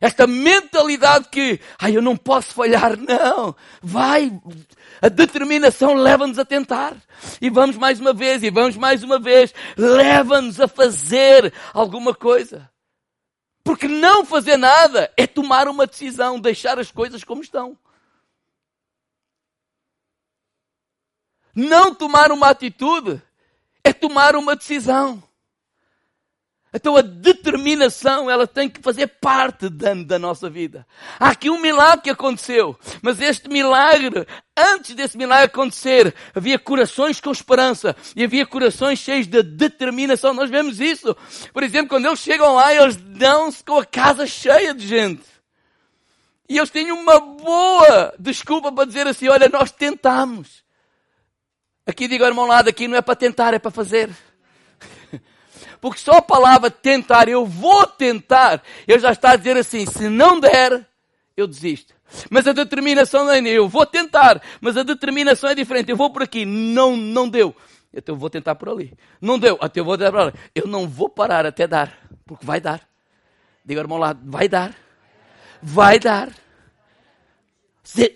Esta 0.00 0.24
mentalidade 0.24 1.28
que, 1.30 1.58
ai, 1.80 1.96
eu 1.96 2.00
não 2.00 2.16
posso 2.16 2.54
falhar, 2.54 2.96
não. 2.96 3.56
Vai. 3.82 4.30
A 5.02 5.08
determinação 5.08 5.94
leva-nos 5.94 6.38
a 6.38 6.44
tentar. 6.44 6.96
E 7.40 7.50
vamos 7.50 7.76
mais 7.76 7.98
uma 7.98 8.12
vez, 8.12 8.44
e 8.44 8.50
vamos 8.50 8.76
mais 8.76 9.02
uma 9.02 9.18
vez. 9.18 9.52
Leva-nos 9.76 10.60
a 10.60 10.68
fazer 10.68 11.52
alguma 11.74 12.14
coisa. 12.14 12.70
Porque 13.64 13.88
não 13.88 14.24
fazer 14.24 14.56
nada 14.56 15.12
é 15.16 15.26
tomar 15.26 15.66
uma 15.66 15.88
decisão, 15.88 16.38
deixar 16.38 16.78
as 16.78 16.92
coisas 16.92 17.24
como 17.24 17.42
estão. 17.42 17.76
Não 21.52 21.92
tomar 21.92 22.30
uma 22.30 22.50
atitude 22.50 23.20
é 23.82 23.92
tomar 23.92 24.36
uma 24.36 24.54
decisão. 24.54 25.20
Então 26.72 26.96
a 26.96 27.02
determinação, 27.02 28.30
ela 28.30 28.46
tem 28.46 28.68
que 28.68 28.80
fazer 28.80 29.08
parte 29.08 29.68
da, 29.68 29.92
da, 29.92 30.18
nossa 30.20 30.48
vida. 30.48 30.86
Há 31.18 31.30
aqui 31.30 31.50
um 31.50 31.60
milagre 31.60 32.02
que 32.04 32.10
aconteceu, 32.10 32.78
mas 33.02 33.20
este 33.20 33.48
milagre, 33.48 34.24
antes 34.56 34.94
desse 34.94 35.18
milagre 35.18 35.46
acontecer, 35.46 36.14
havia 36.32 36.60
corações 36.60 37.20
com 37.20 37.32
esperança 37.32 37.96
e 38.14 38.22
havia 38.22 38.46
corações 38.46 39.00
cheios 39.00 39.26
de 39.26 39.42
determinação. 39.42 40.32
Nós 40.32 40.48
vemos 40.48 40.80
isso. 40.80 41.16
Por 41.52 41.64
exemplo, 41.64 41.88
quando 41.88 42.06
eles 42.06 42.20
chegam 42.20 42.54
lá, 42.54 42.72
eles 42.72 42.94
dão-se 42.94 43.64
com 43.64 43.78
a 43.78 43.84
casa 43.84 44.24
cheia 44.24 44.72
de 44.72 44.86
gente. 44.86 45.24
E 46.48 46.56
eles 46.56 46.70
têm 46.70 46.92
uma 46.92 47.18
boa 47.18 48.14
desculpa 48.16 48.70
para 48.70 48.84
dizer 48.84 49.08
assim, 49.08 49.28
olha, 49.28 49.48
nós 49.48 49.72
tentamos. 49.72 50.64
Aqui 51.84 52.06
digo 52.06 52.24
irmão 52.24 52.46
lado, 52.46 52.68
aqui 52.68 52.86
não 52.86 52.96
é 52.96 53.02
para 53.02 53.16
tentar, 53.16 53.54
é 53.54 53.58
para 53.58 53.70
fazer. 53.72 54.10
Porque 55.80 55.98
só 55.98 56.18
a 56.18 56.22
palavra 56.22 56.70
tentar, 56.70 57.28
eu 57.28 57.46
vou 57.46 57.86
tentar, 57.86 58.62
ele 58.86 58.98
já 58.98 59.12
está 59.12 59.32
a 59.32 59.36
dizer 59.36 59.56
assim, 59.56 59.86
se 59.86 60.08
não 60.08 60.38
der, 60.38 60.86
eu 61.36 61.46
desisto. 61.46 61.94
Mas 62.28 62.46
a 62.46 62.52
determinação 62.52 63.24
não 63.24 63.32
é 63.32 63.40
eu 63.40 63.68
vou 63.68 63.86
tentar, 63.86 64.42
mas 64.60 64.76
a 64.76 64.82
determinação 64.82 65.48
é 65.50 65.54
diferente. 65.54 65.90
Eu 65.90 65.96
vou 65.96 66.10
por 66.10 66.22
aqui, 66.22 66.44
não, 66.44 66.96
não 66.96 67.28
deu. 67.28 67.54
Então 67.92 68.14
eu 68.14 68.18
vou 68.18 68.28
tentar 68.28 68.54
por 68.56 68.68
ali. 68.68 68.92
Não 69.20 69.38
deu, 69.38 69.58
até 69.60 69.80
eu 69.80 69.84
vou 69.84 69.96
tentar 69.96 70.12
por 70.12 70.20
ali. 70.20 70.34
Eu 70.54 70.66
não 70.66 70.88
vou 70.88 71.08
parar 71.08 71.46
até 71.46 71.66
dar, 71.66 71.96
porque 72.26 72.44
vai 72.44 72.60
dar. 72.60 72.86
Diga 73.64 73.80
irmão 73.80 73.98
lá, 73.98 74.16
vai 74.22 74.48
dar. 74.48 74.74
Vai 75.62 75.98
dar. 75.98 76.30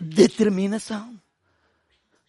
Determinação. 0.00 1.14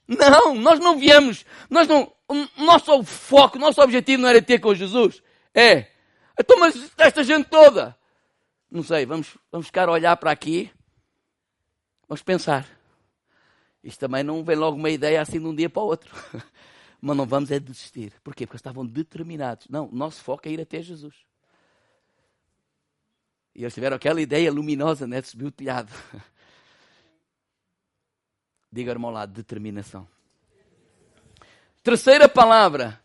Não, 0.08 0.56
nós 0.56 0.80
não 0.80 1.00
viemos, 1.00 1.46
nós 1.70 1.88
não, 1.88 2.12
o 2.28 2.64
nosso 2.64 3.04
foco, 3.04 3.58
o 3.58 3.62
nosso 3.62 3.82
objetivo 3.82 4.22
não 4.22 4.30
era 4.30 4.42
ter 4.42 4.60
com 4.60 4.74
Jesus. 4.74 5.22
É. 5.54 5.88
Então, 6.40 6.60
mas 6.60 6.92
esta 6.98 7.24
gente 7.24 7.50
toda. 7.50 7.96
Não 8.70 8.84
sei, 8.84 9.06
vamos, 9.06 9.38
vamos 9.52 9.68
ficar 9.68 9.88
a 9.88 9.92
olhar 9.92 10.18
para 10.18 10.32
aqui. 10.32 10.72
Vamos 12.08 12.22
pensar. 12.22 12.68
Isto 13.84 14.00
também 14.00 14.24
não 14.24 14.44
vem 14.44 14.56
logo 14.56 14.78
uma 14.78 14.90
ideia 14.90 15.22
assim 15.22 15.40
de 15.40 15.46
um 15.46 15.56
dia 15.56 15.70
para 15.70 15.84
o 15.84 15.86
outro. 15.86 16.14
Mas 17.00 17.16
não 17.16 17.26
vamos 17.26 17.52
é 17.52 17.60
desistir. 17.60 18.14
Porquê? 18.24 18.48
Porque 18.48 18.56
estavam 18.56 18.84
determinados. 18.84 19.68
Não, 19.70 19.88
o 19.88 19.96
nosso 19.96 20.24
foco 20.24 20.48
é 20.48 20.52
ir 20.52 20.60
até 20.60 20.82
Jesus. 20.82 21.16
E 23.54 23.62
eles 23.62 23.74
tiveram 23.74 23.96
aquela 23.96 24.20
ideia 24.20 24.52
luminosa, 24.52 25.06
né? 25.06 25.22
De 25.22 25.28
subir 25.28 25.46
o 25.46 25.52
telhado. 25.52 25.94
Diga, 28.72 28.92
irmão 28.92 29.12
lá, 29.12 29.26
determinação. 29.28 30.08
Terceira 31.86 32.28
palavra 32.28 33.00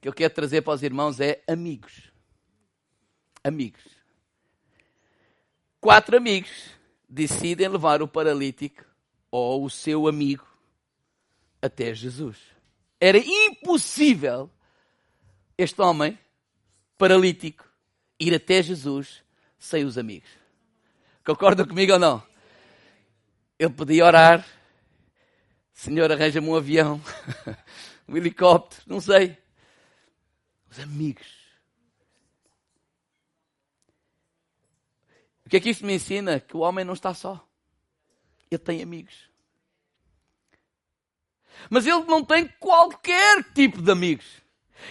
que 0.00 0.08
eu 0.08 0.12
quero 0.12 0.34
trazer 0.34 0.60
para 0.62 0.74
os 0.74 0.82
irmãos 0.82 1.20
é 1.20 1.40
amigos. 1.46 2.10
Amigos. 3.44 3.80
Quatro 5.80 6.16
amigos 6.16 6.50
decidem 7.08 7.68
levar 7.68 8.02
o 8.02 8.08
paralítico 8.08 8.84
ou 9.30 9.64
o 9.64 9.70
seu 9.70 10.08
amigo 10.08 10.44
até 11.62 11.94
Jesus. 11.94 12.36
Era 13.00 13.18
impossível 13.18 14.50
este 15.56 15.80
homem 15.80 16.18
paralítico 16.98 17.64
ir 18.18 18.34
até 18.34 18.60
Jesus 18.60 19.22
sem 19.60 19.84
os 19.84 19.96
amigos. 19.96 20.30
Concordam 21.24 21.68
comigo 21.68 21.92
ou 21.92 22.00
não? 22.00 22.20
Ele 23.60 23.72
podia 23.72 24.04
orar, 24.04 24.44
Senhor, 25.72 26.10
arranja-me 26.10 26.48
um 26.48 26.56
avião, 26.56 27.00
um 28.08 28.16
helicóptero, 28.16 28.82
não 28.86 29.00
sei. 29.00 29.36
Os 30.70 30.78
amigos. 30.78 31.26
O 35.46 35.48
que 35.48 35.56
é 35.56 35.60
que 35.60 35.70
isso 35.70 35.84
me 35.84 35.94
ensina? 35.94 36.40
Que 36.40 36.56
o 36.56 36.60
homem 36.60 36.84
não 36.84 36.94
está 36.94 37.12
só. 37.14 37.46
Ele 38.50 38.58
tem 38.58 38.82
amigos. 38.82 39.14
Mas 41.70 41.86
ele 41.86 42.02
não 42.04 42.24
tem 42.24 42.48
qualquer 42.58 43.44
tipo 43.52 43.80
de 43.80 43.90
amigos. 43.90 44.26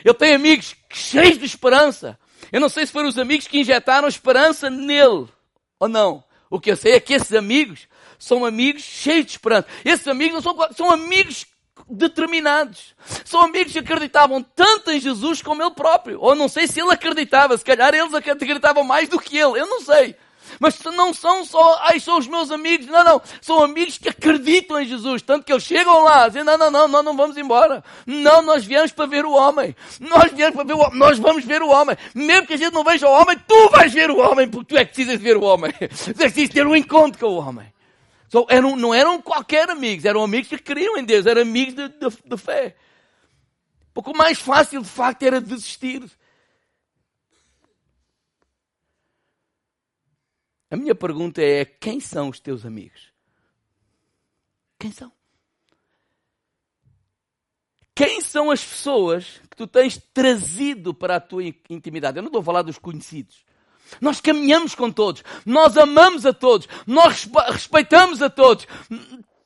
Ele 0.04 0.14
tem 0.14 0.34
amigos 0.34 0.76
cheios 0.92 1.38
de 1.38 1.46
esperança. 1.46 2.20
Eu 2.52 2.60
não 2.60 2.70
sei 2.70 2.86
se 2.86 2.92
foram 2.92 3.10
os 3.10 3.18
amigos 3.18 3.48
que 3.48 3.60
injetaram 3.60 4.08
esperança 4.08 4.70
nele 4.70 5.28
ou 5.80 5.88
não. 5.88 6.24
O 6.50 6.60
que 6.60 6.72
eu 6.72 6.78
sei 6.78 6.94
é 6.94 7.00
que 7.00 7.14
esses 7.14 7.34
amigos 7.34 7.88
são 8.18 8.46
amigos 8.46 8.84
cheios 8.84 9.26
de 9.26 9.32
esperança. 9.32 9.68
Esses 9.84 10.08
amigos 10.08 10.44
são, 10.44 10.56
são 10.74 10.92
amigos 10.92 11.46
determinados. 11.90 12.96
São 13.26 13.42
amigos 13.42 13.74
que 13.74 13.80
acreditavam 13.80 14.42
tanto 14.42 14.92
em 14.92 15.00
Jesus 15.00 15.42
como 15.42 15.62
ele 15.62 15.72
próprio. 15.72 16.20
Ou 16.22 16.36
não 16.36 16.48
sei 16.48 16.68
se 16.68 16.80
ele 16.80 16.92
acreditava, 16.92 17.58
se 17.58 17.66
calhar 17.66 17.94
eles 17.94 18.14
acreditavam 18.14 18.84
mais 18.84 19.10
do 19.10 19.20
que 19.20 19.38
ele, 19.38 19.60
eu 19.60 19.68
não 19.68 19.82
sei. 19.82 20.16
Mas 20.60 20.80
não 20.84 21.14
são 21.14 21.44
só, 21.46 21.80
ai, 21.82 22.00
são 22.00 22.18
os 22.18 22.28
meus 22.28 22.52
amigos. 22.52 22.88
Não, 22.88 23.04
não. 23.04 23.22
São 23.42 23.64
amigos 23.64 23.98
que 23.98 24.10
acreditam 24.10 24.80
em 24.80 24.86
Jesus. 24.86 25.22
Tanto 25.22 25.46
que 25.46 25.52
eles 25.52 25.64
chegam 25.64 26.04
lá, 26.04 26.28
dizendo, 26.28 26.46
não, 26.46 26.58
não, 26.58 26.72
não, 26.72 26.88
nós 26.88 27.06
não 27.06 27.18
vamos 27.18 27.38
embora. 27.38 27.84
Não, 28.06 28.42
nós 28.42 28.66
viemos 28.66 28.92
para 28.92 29.06
ver 29.06 29.26
o 29.26 29.32
homem. 29.32 29.76
Nós 30.00 30.32
viemos 30.32 30.56
para 30.56 30.64
ver 30.64 30.74
o 30.74 30.80
homem. 30.80 30.98
Nós 30.98 31.20
vamos 31.20 31.46
ver 31.46 31.62
o 31.62 31.70
homem. 31.70 31.96
Mesmo 32.14 32.48
que 32.48 32.54
a 32.54 32.58
gente 32.58 32.74
não 32.74 32.84
veja 32.84 33.08
o 33.08 33.12
homem, 33.12 33.38
tu 33.48 33.70
vais 33.70 33.94
ver 33.94 34.12
o 34.12 34.18
homem, 34.18 34.48
porque 34.48 34.74
tu 34.74 34.78
é 34.78 34.86
que 34.86 34.94
precisas 34.94 35.20
ver 35.20 35.38
o 35.38 35.44
homem. 35.44 35.74
Tu 36.04 36.10
é 36.10 36.28
que 36.28 36.34
precisas 36.34 36.50
ter 36.50 36.68
um 36.68 36.76
encontro 36.76 37.20
com 37.20 37.28
o 37.28 37.38
homem. 37.38 37.73
So, 38.34 38.48
eram, 38.50 38.76
não 38.76 38.92
eram 38.92 39.22
qualquer 39.22 39.70
amigos, 39.70 40.06
eram 40.06 40.24
amigos 40.24 40.50
que 40.50 40.58
criam 40.58 40.98
em 40.98 41.06
Deus, 41.06 41.28
eram 41.28 41.44
amigos 41.44 41.76
de, 41.76 41.88
de, 41.88 42.10
de 42.26 42.36
fé. 42.36 42.76
Porque 43.94 44.10
o 44.10 44.18
mais 44.18 44.40
fácil, 44.40 44.82
de 44.82 44.90
facto, 44.90 45.22
era 45.22 45.40
desistir. 45.40 46.04
A 50.72 50.76
minha 50.76 50.96
pergunta 50.96 51.44
é: 51.44 51.64
quem 51.64 52.00
são 52.00 52.30
os 52.30 52.40
teus 52.40 52.66
amigos? 52.66 53.14
Quem 54.80 54.92
são? 54.92 55.12
Quem 57.94 58.20
são 58.20 58.50
as 58.50 58.66
pessoas 58.66 59.40
que 59.48 59.58
tu 59.58 59.68
tens 59.68 60.00
trazido 60.12 60.92
para 60.92 61.18
a 61.18 61.22
tua 61.22 61.44
intimidade? 61.70 62.18
Eu 62.18 62.24
não 62.24 62.30
estou 62.30 62.42
a 62.42 62.46
falar 62.46 62.64
dos 62.64 62.80
conhecidos. 62.80 63.46
Nós 64.00 64.22
caminhamos 64.22 64.76
com 64.76 64.92
todos, 64.92 65.24
nós 65.46 65.78
amamos 65.78 66.26
a 66.26 66.34
todos, 66.34 66.68
nós 66.86 67.28
respeitamos 67.50 68.22
a 68.22 68.30
todos, 68.30 68.68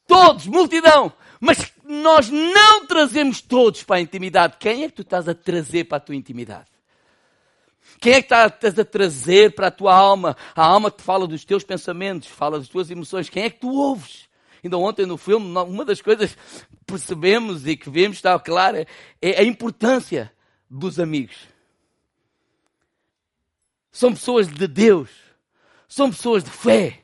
todos, 0.07 0.47
multidão, 0.47 1.12
mas 1.39 1.71
nós 1.83 2.29
não 2.29 2.86
trazemos 2.86 3.41
todos 3.41 3.83
para 3.83 3.97
a 3.97 4.01
intimidade. 4.01 4.55
Quem 4.60 4.83
é 4.83 4.88
que 4.88 4.95
tu 4.95 5.01
estás 5.01 5.27
a 5.27 5.33
trazer 5.33 5.86
para 5.86 5.97
a 5.97 6.01
tua 6.01 6.15
intimidade? 6.15 6.67
Quem 7.99 8.13
é 8.13 8.21
que 8.21 8.33
estás 8.33 8.77
a 8.77 8.86
trazer 8.86 9.55
para 9.55 9.67
a 9.67 9.71
tua 9.71 9.93
alma? 9.93 10.36
A 10.55 10.63
alma 10.63 10.91
que 10.91 11.01
fala 11.01 11.27
dos 11.27 11.43
teus 11.43 11.63
pensamentos, 11.63 12.27
fala 12.27 12.60
das 12.60 12.67
tuas 12.67 12.91
emoções. 12.91 13.29
Quem 13.29 13.43
é 13.43 13.49
que 13.49 13.60
tu 13.60 13.73
ouves? 13.73 14.27
Ainda 14.63 14.77
ontem 14.77 15.05
no 15.05 15.17
filme, 15.17 15.45
uma 15.45 15.86
das 15.86 16.01
coisas 16.01 16.36
que 16.36 16.77
percebemos 16.86 17.65
e 17.65 17.75
que 17.77 17.89
vemos, 17.89 18.17
está 18.17 18.38
clara, 18.39 18.86
é 19.21 19.39
a 19.39 19.43
importância 19.43 20.31
dos 20.69 20.99
amigos. 20.99 21.36
São 23.97 24.13
pessoas 24.13 24.47
de 24.47 24.67
Deus. 24.67 25.10
São 25.88 26.12
pessoas 26.12 26.43
de 26.43 26.51
fé. 26.51 27.03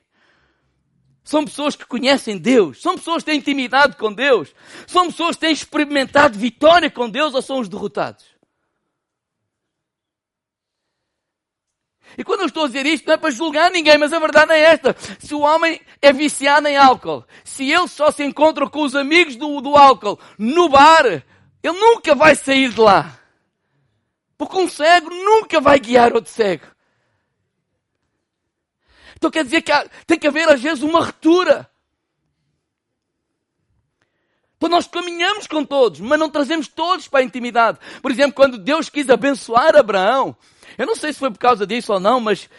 São 1.24 1.44
pessoas 1.44 1.76
que 1.76 1.88
conhecem 1.88 2.38
Deus. 2.38 2.80
São 2.84 2.96
pessoas 2.96 3.24
que 3.24 3.32
têm 3.32 3.40
intimidade 3.40 3.98
com 3.98 4.14
Deus. 4.14 4.54
São 4.86 5.08
pessoas 5.08 5.36
que 5.36 5.42
têm 5.42 5.52
experimentado 5.52 6.38
vitória 6.38 6.92
com 6.92 7.10
Deus 7.10 7.34
ou 7.34 7.42
são 7.42 7.58
os 7.58 7.68
derrotados? 7.68 8.24
E 12.16 12.24
quando 12.24 12.42
eu 12.42 12.46
estou 12.46 12.66
a 12.66 12.68
dizer 12.68 12.86
isto, 12.86 13.08
não 13.08 13.16
é 13.16 13.18
para 13.18 13.32
julgar 13.32 13.72
ninguém, 13.72 13.98
mas 13.98 14.14
a 14.14 14.20
verdade 14.20 14.54
é 14.54 14.60
esta. 14.60 14.96
Se 15.18 15.34
o 15.34 15.40
homem 15.40 15.82
é 16.00 16.14
viciado 16.14 16.68
em 16.68 16.78
álcool, 16.78 17.26
se 17.44 17.72
ele 17.72 17.88
só 17.88 18.12
se 18.12 18.24
encontra 18.24 18.70
com 18.70 18.84
os 18.84 18.96
amigos 18.96 19.36
do, 19.36 19.62
do 19.62 19.76
álcool 19.76 20.20
no 20.38 20.70
bar, 20.70 21.08
ele 21.08 21.24
nunca 21.64 22.14
vai 22.14 22.36
sair 22.36 22.70
de 22.70 22.80
lá. 22.80 23.18
Porque 24.38 24.58
um 24.58 24.70
cego 24.70 25.10
nunca 25.10 25.60
vai 25.60 25.80
guiar 25.80 26.14
outro 26.14 26.32
cego. 26.32 26.74
Então 29.24 29.32
quer 29.32 29.46
dizer 29.46 29.62
que 29.62 29.72
há, 29.72 29.86
tem 30.06 30.20
que 30.20 30.28
haver 30.28 30.50
às 30.50 30.62
vezes 30.62 30.84
uma 30.84 31.00
ruptura. 31.00 31.70
Então 34.58 34.70
nós 34.70 34.86
caminhamos 34.86 35.48
com 35.48 35.64
todos, 35.64 36.02
mas 36.02 36.20
não 36.20 36.30
trazemos 36.30 36.68
todos 36.68 37.08
para 37.08 37.22
a 37.22 37.24
intimidade. 37.24 37.80
Por 38.02 38.12
exemplo, 38.12 38.34
quando 38.34 38.58
Deus 38.58 38.90
quis 38.90 39.10
abençoar 39.10 39.78
Abraão, 39.78 40.36
eu 40.78 40.86
não 40.86 40.94
sei 40.94 41.14
se 41.14 41.20
foi 41.20 41.32
por 41.32 41.38
causa 41.38 41.66
disso 41.66 41.94
ou 41.94 42.02
não, 42.02 42.20
mas 42.20 42.50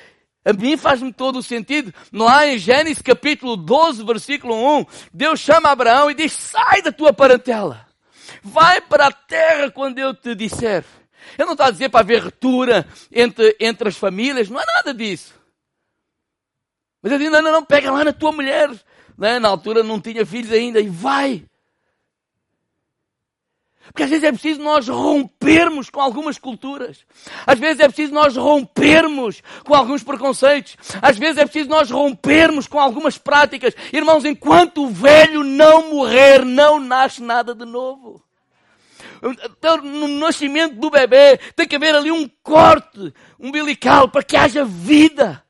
a 0.42 0.54
mim 0.54 0.74
faz-me 0.78 1.12
todo 1.12 1.38
o 1.38 1.42
sentido. 1.42 1.92
Lá 2.10 2.46
em 2.46 2.56
Gênesis 2.56 3.02
capítulo 3.02 3.58
12, 3.58 4.02
versículo 4.02 4.78
1, 4.78 4.86
Deus 5.12 5.40
chama 5.40 5.68
Abraão 5.68 6.10
e 6.10 6.14
diz: 6.14 6.32
sai 6.32 6.80
da 6.80 6.90
tua 6.90 7.12
parentela. 7.12 7.86
Vai 8.42 8.80
para 8.80 9.08
a 9.08 9.12
terra 9.12 9.70
quando 9.70 9.98
eu 9.98 10.14
te 10.14 10.34
disser. 10.34 10.82
Eu 11.36 11.44
não 11.44 11.52
estou 11.52 11.66
a 11.66 11.70
dizer 11.70 11.90
para 11.90 12.00
haver 12.00 12.24
ruptura 12.24 12.88
entre, 13.12 13.54
entre 13.60 13.88
as 13.90 13.96
famílias, 13.98 14.48
não 14.48 14.58
é 14.58 14.64
nada 14.64 14.94
disso. 14.94 15.43
Mas 17.04 17.12
ele 17.12 17.24
diz: 17.24 17.32
não, 17.32 17.42
não, 17.42 17.52
não, 17.52 17.62
pega 17.62 17.92
lá 17.92 18.02
na 18.02 18.14
tua 18.14 18.32
mulher. 18.32 18.70
Né? 19.18 19.38
Na 19.38 19.48
altura 19.48 19.82
não 19.82 20.00
tinha 20.00 20.24
filhos 20.24 20.50
ainda 20.50 20.80
e 20.80 20.88
vai. 20.88 21.44
Porque 23.88 24.04
às 24.04 24.08
vezes 24.08 24.24
é 24.24 24.32
preciso 24.32 24.62
nós 24.62 24.88
rompermos 24.88 25.90
com 25.90 26.00
algumas 26.00 26.38
culturas. 26.38 27.04
Às 27.46 27.58
vezes 27.58 27.78
é 27.80 27.86
preciso 27.86 28.14
nós 28.14 28.34
rompermos 28.34 29.42
com 29.62 29.74
alguns 29.74 30.02
preconceitos. 30.02 30.78
Às 31.02 31.18
vezes 31.18 31.36
é 31.36 31.44
preciso 31.44 31.68
nós 31.68 31.90
rompermos 31.90 32.66
com 32.66 32.80
algumas 32.80 33.18
práticas. 33.18 33.74
Irmãos, 33.92 34.24
enquanto 34.24 34.84
o 34.84 34.88
velho 34.88 35.44
não 35.44 35.90
morrer, 35.90 36.42
não 36.42 36.80
nasce 36.80 37.22
nada 37.22 37.54
de 37.54 37.66
novo. 37.66 38.24
Então, 39.22 39.76
no 39.76 40.08
nascimento 40.08 40.76
do 40.76 40.90
bebê 40.90 41.38
tem 41.54 41.68
que 41.68 41.76
haver 41.76 41.94
ali 41.94 42.10
um 42.10 42.26
corte 42.42 43.12
umbilical 43.38 44.08
para 44.08 44.22
que 44.22 44.36
haja 44.36 44.64
vida. 44.64 45.43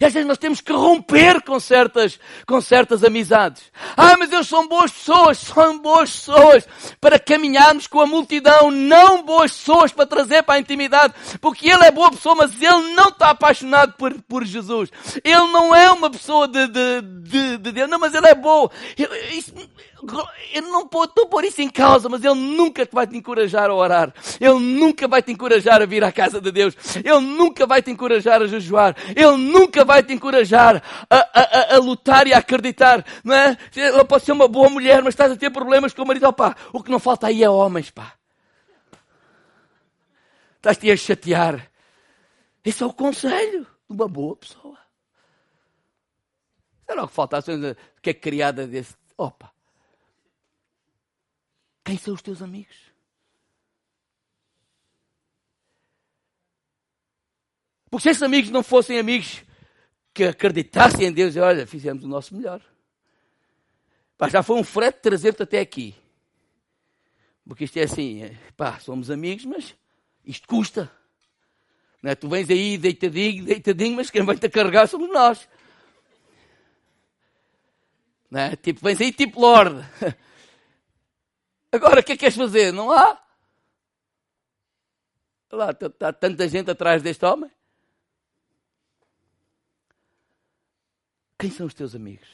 E 0.00 0.04
às 0.06 0.14
vezes 0.14 0.26
nós 0.26 0.38
temos 0.38 0.62
que 0.62 0.72
romper 0.72 1.42
com 1.42 1.60
certas, 1.60 2.18
com 2.46 2.58
certas 2.58 3.04
amizades. 3.04 3.62
Ah, 3.94 4.16
mas 4.18 4.32
eles 4.32 4.48
são 4.48 4.66
boas 4.66 4.90
pessoas, 4.90 5.36
são 5.52 5.78
boas 5.78 6.10
pessoas 6.10 6.66
para 6.98 7.18
caminharmos 7.18 7.86
com 7.86 8.00
a 8.00 8.06
multidão, 8.06 8.70
não 8.70 9.22
boas 9.22 9.52
pessoas 9.52 9.92
para 9.92 10.06
trazer 10.06 10.42
para 10.42 10.54
a 10.54 10.58
intimidade, 10.58 11.12
porque 11.38 11.68
ele 11.68 11.84
é 11.84 11.90
boa 11.90 12.10
pessoa, 12.10 12.34
mas 12.34 12.50
ele 12.62 12.94
não 12.94 13.08
está 13.08 13.28
apaixonado 13.28 13.92
por, 13.98 14.14
por 14.22 14.42
Jesus. 14.42 14.90
Ele 15.22 15.52
não 15.52 15.74
é 15.74 15.90
uma 15.90 16.08
pessoa 16.08 16.48
de, 16.48 16.66
de, 16.66 17.02
de, 17.02 17.58
de 17.58 17.72
Deus, 17.72 17.90
não, 17.90 17.98
mas 17.98 18.14
ele 18.14 18.26
é 18.26 18.34
bom. 18.34 18.70
Isso, 19.32 19.52
eu 20.52 20.62
não 20.62 20.82
estou 20.82 21.02
a 21.02 21.26
pôr 21.26 21.44
isso 21.44 21.60
em 21.60 21.68
causa, 21.68 22.08
mas 22.08 22.24
Ele 22.24 22.34
nunca 22.34 22.88
vai 22.90 23.06
te 23.06 23.16
encorajar 23.16 23.70
a 23.70 23.74
orar. 23.74 24.14
Ele 24.40 24.58
nunca 24.58 25.06
vai 25.06 25.22
te 25.22 25.32
encorajar 25.32 25.82
a 25.82 25.86
vir 25.86 26.02
à 26.02 26.10
casa 26.10 26.40
de 26.40 26.50
Deus. 26.50 26.74
Ele 26.96 27.20
nunca 27.20 27.66
vai 27.66 27.82
te 27.82 27.90
encorajar 27.90 28.42
a 28.42 28.46
jejuar. 28.46 28.96
Ele 29.08 29.36
nunca 29.36 29.84
vai 29.84 30.02
te 30.02 30.12
encorajar 30.12 30.82
a, 31.08 31.16
a, 31.16 31.40
a, 31.42 31.74
a 31.76 31.78
lutar 31.78 32.26
e 32.26 32.32
a 32.32 32.38
acreditar. 32.38 33.04
Não 33.22 33.34
é? 33.34 33.56
Ela 33.76 34.04
pode 34.04 34.24
ser 34.24 34.32
uma 34.32 34.48
boa 34.48 34.70
mulher, 34.70 35.02
mas 35.02 35.14
estás 35.14 35.32
a 35.32 35.36
ter 35.36 35.50
problemas 35.50 35.92
com 35.92 36.02
o 36.02 36.06
marido. 36.06 36.26
Opa, 36.26 36.56
o 36.72 36.82
que 36.82 36.90
não 36.90 36.98
falta 36.98 37.26
aí 37.26 37.42
é 37.42 37.50
homens, 37.50 37.90
pá. 37.90 38.14
Estás-te 40.56 40.90
a 40.90 40.96
chatear. 40.96 41.70
Esse 42.64 42.82
é 42.82 42.86
o 42.86 42.92
conselho 42.92 43.66
de 43.88 43.96
uma 43.96 44.08
boa 44.08 44.36
pessoa. 44.36 44.78
Será 46.86 47.06
que 47.06 47.12
falta 47.14 47.42
que 48.02 48.10
é 48.10 48.14
criada 48.14 48.66
desse. 48.66 48.94
Opa, 49.16 49.52
quem 51.90 51.98
são 51.98 52.14
os 52.14 52.22
teus 52.22 52.40
amigos? 52.40 52.76
Porque 57.90 58.04
se 58.04 58.10
esses 58.10 58.22
amigos 58.22 58.48
não 58.48 58.62
fossem 58.62 58.96
amigos 58.96 59.42
que 60.14 60.22
acreditassem 60.22 61.08
em 61.08 61.12
Deus, 61.12 61.34
olha, 61.36 61.66
fizemos 61.66 62.04
o 62.04 62.08
nosso 62.08 62.36
melhor. 62.36 62.62
Já 64.30 64.40
foi 64.40 64.54
um 64.54 64.62
frete 64.62 65.00
trazer-te 65.00 65.42
até 65.42 65.58
aqui. 65.58 65.96
Porque 67.44 67.64
isto 67.64 67.76
é 67.78 67.82
assim, 67.82 68.22
é, 68.22 68.36
pá, 68.56 68.78
somos 68.78 69.10
amigos, 69.10 69.44
mas 69.44 69.74
isto 70.24 70.46
custa. 70.46 70.88
Não 72.00 72.12
é? 72.12 72.14
Tu 72.14 72.28
vens 72.28 72.48
aí 72.50 72.78
deitadinho, 72.78 73.44
deitadinho, 73.44 73.96
mas 73.96 74.10
quem 74.10 74.22
vai-te 74.22 74.48
carregar 74.48 74.86
somos 74.86 75.12
nós. 75.12 75.48
Não 78.30 78.38
é? 78.38 78.54
Tipo, 78.54 78.80
vens 78.80 79.00
aí 79.00 79.12
tipo 79.12 79.40
Lorde. 79.40 79.84
Agora, 81.72 82.00
o 82.00 82.04
que 82.04 82.12
é 82.12 82.16
que 82.16 82.20
queres 82.20 82.36
fazer? 82.36 82.72
Não 82.72 82.90
há? 82.90 83.22
Lá 85.52 85.70
está 85.70 86.12
tanta 86.12 86.48
gente 86.48 86.70
atrás 86.70 87.02
deste 87.02 87.24
homem. 87.24 87.50
Quem 91.38 91.50
são 91.50 91.66
os 91.66 91.74
teus 91.74 91.94
amigos? 91.94 92.28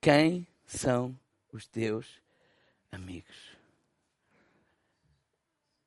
Quem 0.00 0.46
são 0.66 1.18
os 1.52 1.66
teus 1.66 2.06
amigos? 2.90 3.56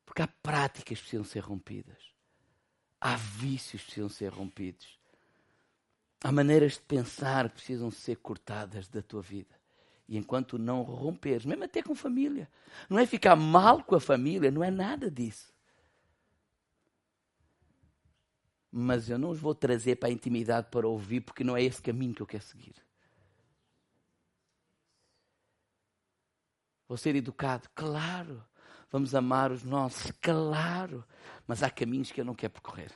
Porque 0.06 0.22
há 0.22 0.28
práticas 0.28 1.00
que 1.00 1.04
precisam 1.04 1.24
ser 1.24 1.40
rompidas. 1.40 2.12
Há 3.00 3.16
vícios 3.16 3.82
que 3.82 3.88
precisam 3.88 4.10
ser 4.10 4.32
rompidos. 4.32 5.00
Há 6.24 6.32
maneiras 6.32 6.74
de 6.74 6.82
pensar 6.82 7.50
que 7.50 7.56
precisam 7.56 7.90
ser 7.90 8.18
cortadas 8.18 8.88
da 8.88 9.02
tua 9.02 9.22
vida. 9.22 9.61
E 10.12 10.18
enquanto 10.18 10.60
não 10.60 10.82
romperes, 10.82 11.46
mesmo 11.46 11.64
até 11.64 11.82
com 11.82 11.96
família, 11.96 12.52
não 12.90 13.00
é 13.00 13.06
ficar 13.06 13.34
mal 13.34 13.82
com 13.82 13.96
a 13.96 14.00
família, 14.02 14.52
não 14.52 14.62
é 14.62 14.70
nada 14.70 15.10
disso. 15.10 15.54
Mas 18.70 19.10
eu 19.10 19.18
não 19.18 19.30
os 19.30 19.40
vou 19.40 19.56
trazer 19.56 19.96
para 19.96 20.10
a 20.10 20.12
intimidade 20.12 20.68
para 20.70 20.86
ouvir, 20.86 21.22
porque 21.22 21.46
não 21.46 21.56
é 21.56 21.64
esse 21.64 21.82
caminho 21.82 22.14
que 22.14 22.22
eu 22.22 22.28
quero 22.28 22.44
seguir. 22.44 22.76
Vou 26.90 26.98
ser 26.98 27.16
educado, 27.16 27.70
claro. 27.74 28.44
Vamos 28.92 29.16
amar 29.16 29.50
os 29.50 29.64
nossos, 29.64 30.12
claro. 30.20 31.06
Mas 31.48 31.64
há 31.64 31.70
caminhos 31.70 32.12
que 32.12 32.20
eu 32.20 32.26
não 32.26 32.36
quero 32.36 32.52
percorrer. 32.52 32.92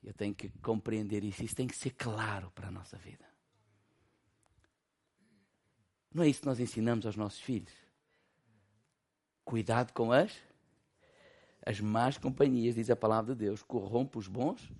Eu 0.00 0.14
tenho 0.14 0.32
que 0.32 0.48
compreender 0.60 1.24
isso. 1.24 1.42
Isso 1.42 1.56
tem 1.56 1.66
que 1.66 1.74
ser 1.74 1.90
claro 1.90 2.52
para 2.52 2.68
a 2.68 2.70
nossa 2.70 2.96
vida. 2.98 3.35
Não 6.16 6.22
é 6.22 6.28
isso 6.28 6.40
que 6.40 6.46
nós 6.46 6.58
ensinamos 6.58 7.04
aos 7.04 7.14
nossos 7.14 7.38
filhos? 7.38 7.74
Cuidado 9.44 9.92
com 9.92 10.10
as, 10.10 10.32
as 11.60 11.78
más 11.78 12.16
companhias, 12.16 12.74
diz 12.74 12.88
a 12.88 12.96
palavra 12.96 13.34
de 13.34 13.44
Deus, 13.44 13.62
corrompe 13.62 14.16
os 14.16 14.26
bons 14.26 14.72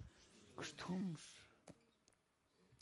costumes. 0.55 1.20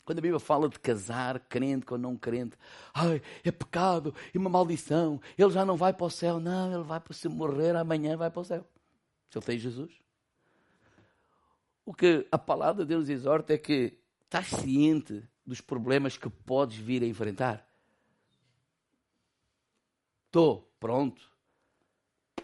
Quando 0.05 0.19
a 0.19 0.21
Bíblia 0.21 0.39
fala 0.39 0.69
de 0.69 0.79
casar, 0.79 1.37
crente 1.49 1.85
com 1.85 1.97
não 1.97 2.15
crente, 2.15 2.57
ai, 2.93 3.21
é 3.43 3.51
pecado 3.51 4.15
e 4.33 4.37
uma 4.37 4.49
maldição, 4.49 5.19
ele 5.37 5.49
já 5.49 5.65
não 5.65 5.75
vai 5.75 5.91
para 5.91 6.05
o 6.05 6.09
céu. 6.09 6.39
Não, 6.39 6.73
ele 6.73 6.83
vai 6.85 7.01
para 7.01 7.13
se 7.13 7.27
morrer 7.27 7.75
amanhã, 7.75 8.15
vai 8.15 8.31
para 8.31 8.39
o 8.39 8.45
céu. 8.45 8.65
Se 9.29 9.37
ele 9.37 9.45
tem 9.45 9.59
Jesus. 9.59 9.91
O 11.85 11.93
que 11.93 12.25
a 12.31 12.37
palavra 12.37 12.85
de 12.85 12.87
Deus 12.87 13.09
exorta 13.09 13.53
é 13.53 13.57
que 13.57 13.99
estás 14.23 14.47
ciente 14.47 15.27
dos 15.45 15.59
problemas 15.59 16.17
que 16.17 16.29
podes 16.29 16.77
vir 16.77 17.03
a 17.03 17.05
enfrentar. 17.05 17.64
Estou, 20.35 20.69
pronto. 20.81 21.31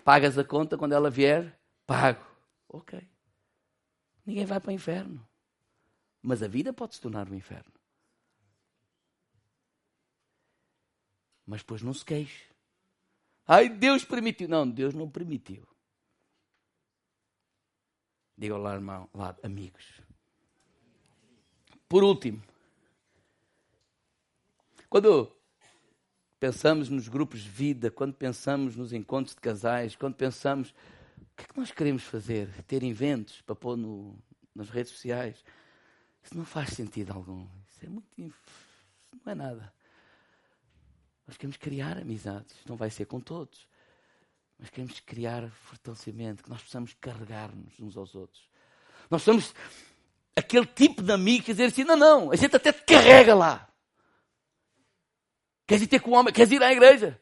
Pagas 0.01 0.37
a 0.37 0.45
conta 0.45 0.77
quando 0.77 0.93
ela 0.93 1.09
vier? 1.09 1.59
Pago. 1.85 2.25
Ok. 2.69 3.05
Ninguém 4.25 4.45
vai 4.45 4.61
para 4.61 4.69
o 4.69 4.73
inferno. 4.73 5.27
Mas 6.21 6.41
a 6.41 6.47
vida 6.47 6.71
pode 6.71 6.95
se 6.95 7.01
tornar 7.01 7.27
um 7.27 7.35
inferno. 7.35 7.73
Mas 11.45 11.59
depois 11.63 11.81
não 11.81 11.93
se 11.93 12.05
queixe. 12.05 12.45
Ai, 13.45 13.67
Deus 13.67 14.05
permitiu. 14.05 14.47
Não, 14.47 14.69
Deus 14.69 14.93
não 14.93 15.09
permitiu. 15.09 15.67
Diga 18.37 18.57
lá, 18.57 18.73
irmão, 18.73 19.09
lá, 19.13 19.35
amigos. 19.43 19.99
Por 21.89 22.05
último, 22.05 22.41
quando 24.89 25.40
pensamos 26.41 26.89
nos 26.89 27.07
grupos 27.07 27.41
de 27.41 27.49
vida, 27.49 27.91
quando 27.91 28.15
pensamos 28.15 28.75
nos 28.75 28.91
encontros 28.91 29.35
de 29.35 29.41
casais, 29.41 29.95
quando 29.95 30.15
pensamos 30.15 30.71
o 30.71 31.35
que 31.37 31.43
é 31.43 31.47
que 31.47 31.57
nós 31.57 31.71
queremos 31.71 32.01
fazer? 32.01 32.49
Ter 32.63 32.81
inventos 32.81 33.41
para 33.41 33.55
pôr 33.55 33.77
no, 33.77 34.17
nas 34.55 34.67
redes 34.67 34.91
sociais. 34.91 35.45
Isso 36.23 36.35
não 36.35 36.43
faz 36.43 36.71
sentido 36.71 37.13
algum. 37.13 37.47
Isso 37.69 37.85
é 37.85 37.89
muito. 37.89 38.07
Isso 38.17 39.23
não 39.23 39.31
é 39.31 39.35
nada. 39.35 39.71
Nós 41.27 41.37
queremos 41.37 41.57
criar 41.57 41.99
amizades. 41.99 42.55
Não 42.67 42.75
vai 42.75 42.89
ser 42.89 43.05
com 43.05 43.19
todos. 43.19 43.67
Mas 44.57 44.71
queremos 44.71 44.99
criar 44.99 45.47
fortalecimento, 45.51 46.43
que 46.43 46.49
nós 46.49 46.63
possamos 46.63 46.95
carregar-nos 46.99 47.79
uns 47.79 47.95
aos 47.95 48.15
outros. 48.15 48.49
Nós 49.11 49.21
somos 49.21 49.53
aquele 50.35 50.65
tipo 50.65 51.03
de 51.03 51.11
amigo 51.11 51.45
que 51.45 51.51
dizer 51.51 51.65
assim: 51.65 51.83
não, 51.83 51.95
não, 51.95 52.31
a 52.31 52.35
gente 52.35 52.55
até 52.55 52.73
te 52.73 52.83
carrega 52.83 53.35
lá. 53.35 53.70
Queres 55.71 55.83
ir 55.83 55.87
ter 55.87 56.01
com 56.01 56.11
o 56.11 56.15
homem? 56.15 56.33
Queres 56.33 56.51
ir 56.51 56.61
à 56.61 56.69
igreja? 56.69 57.17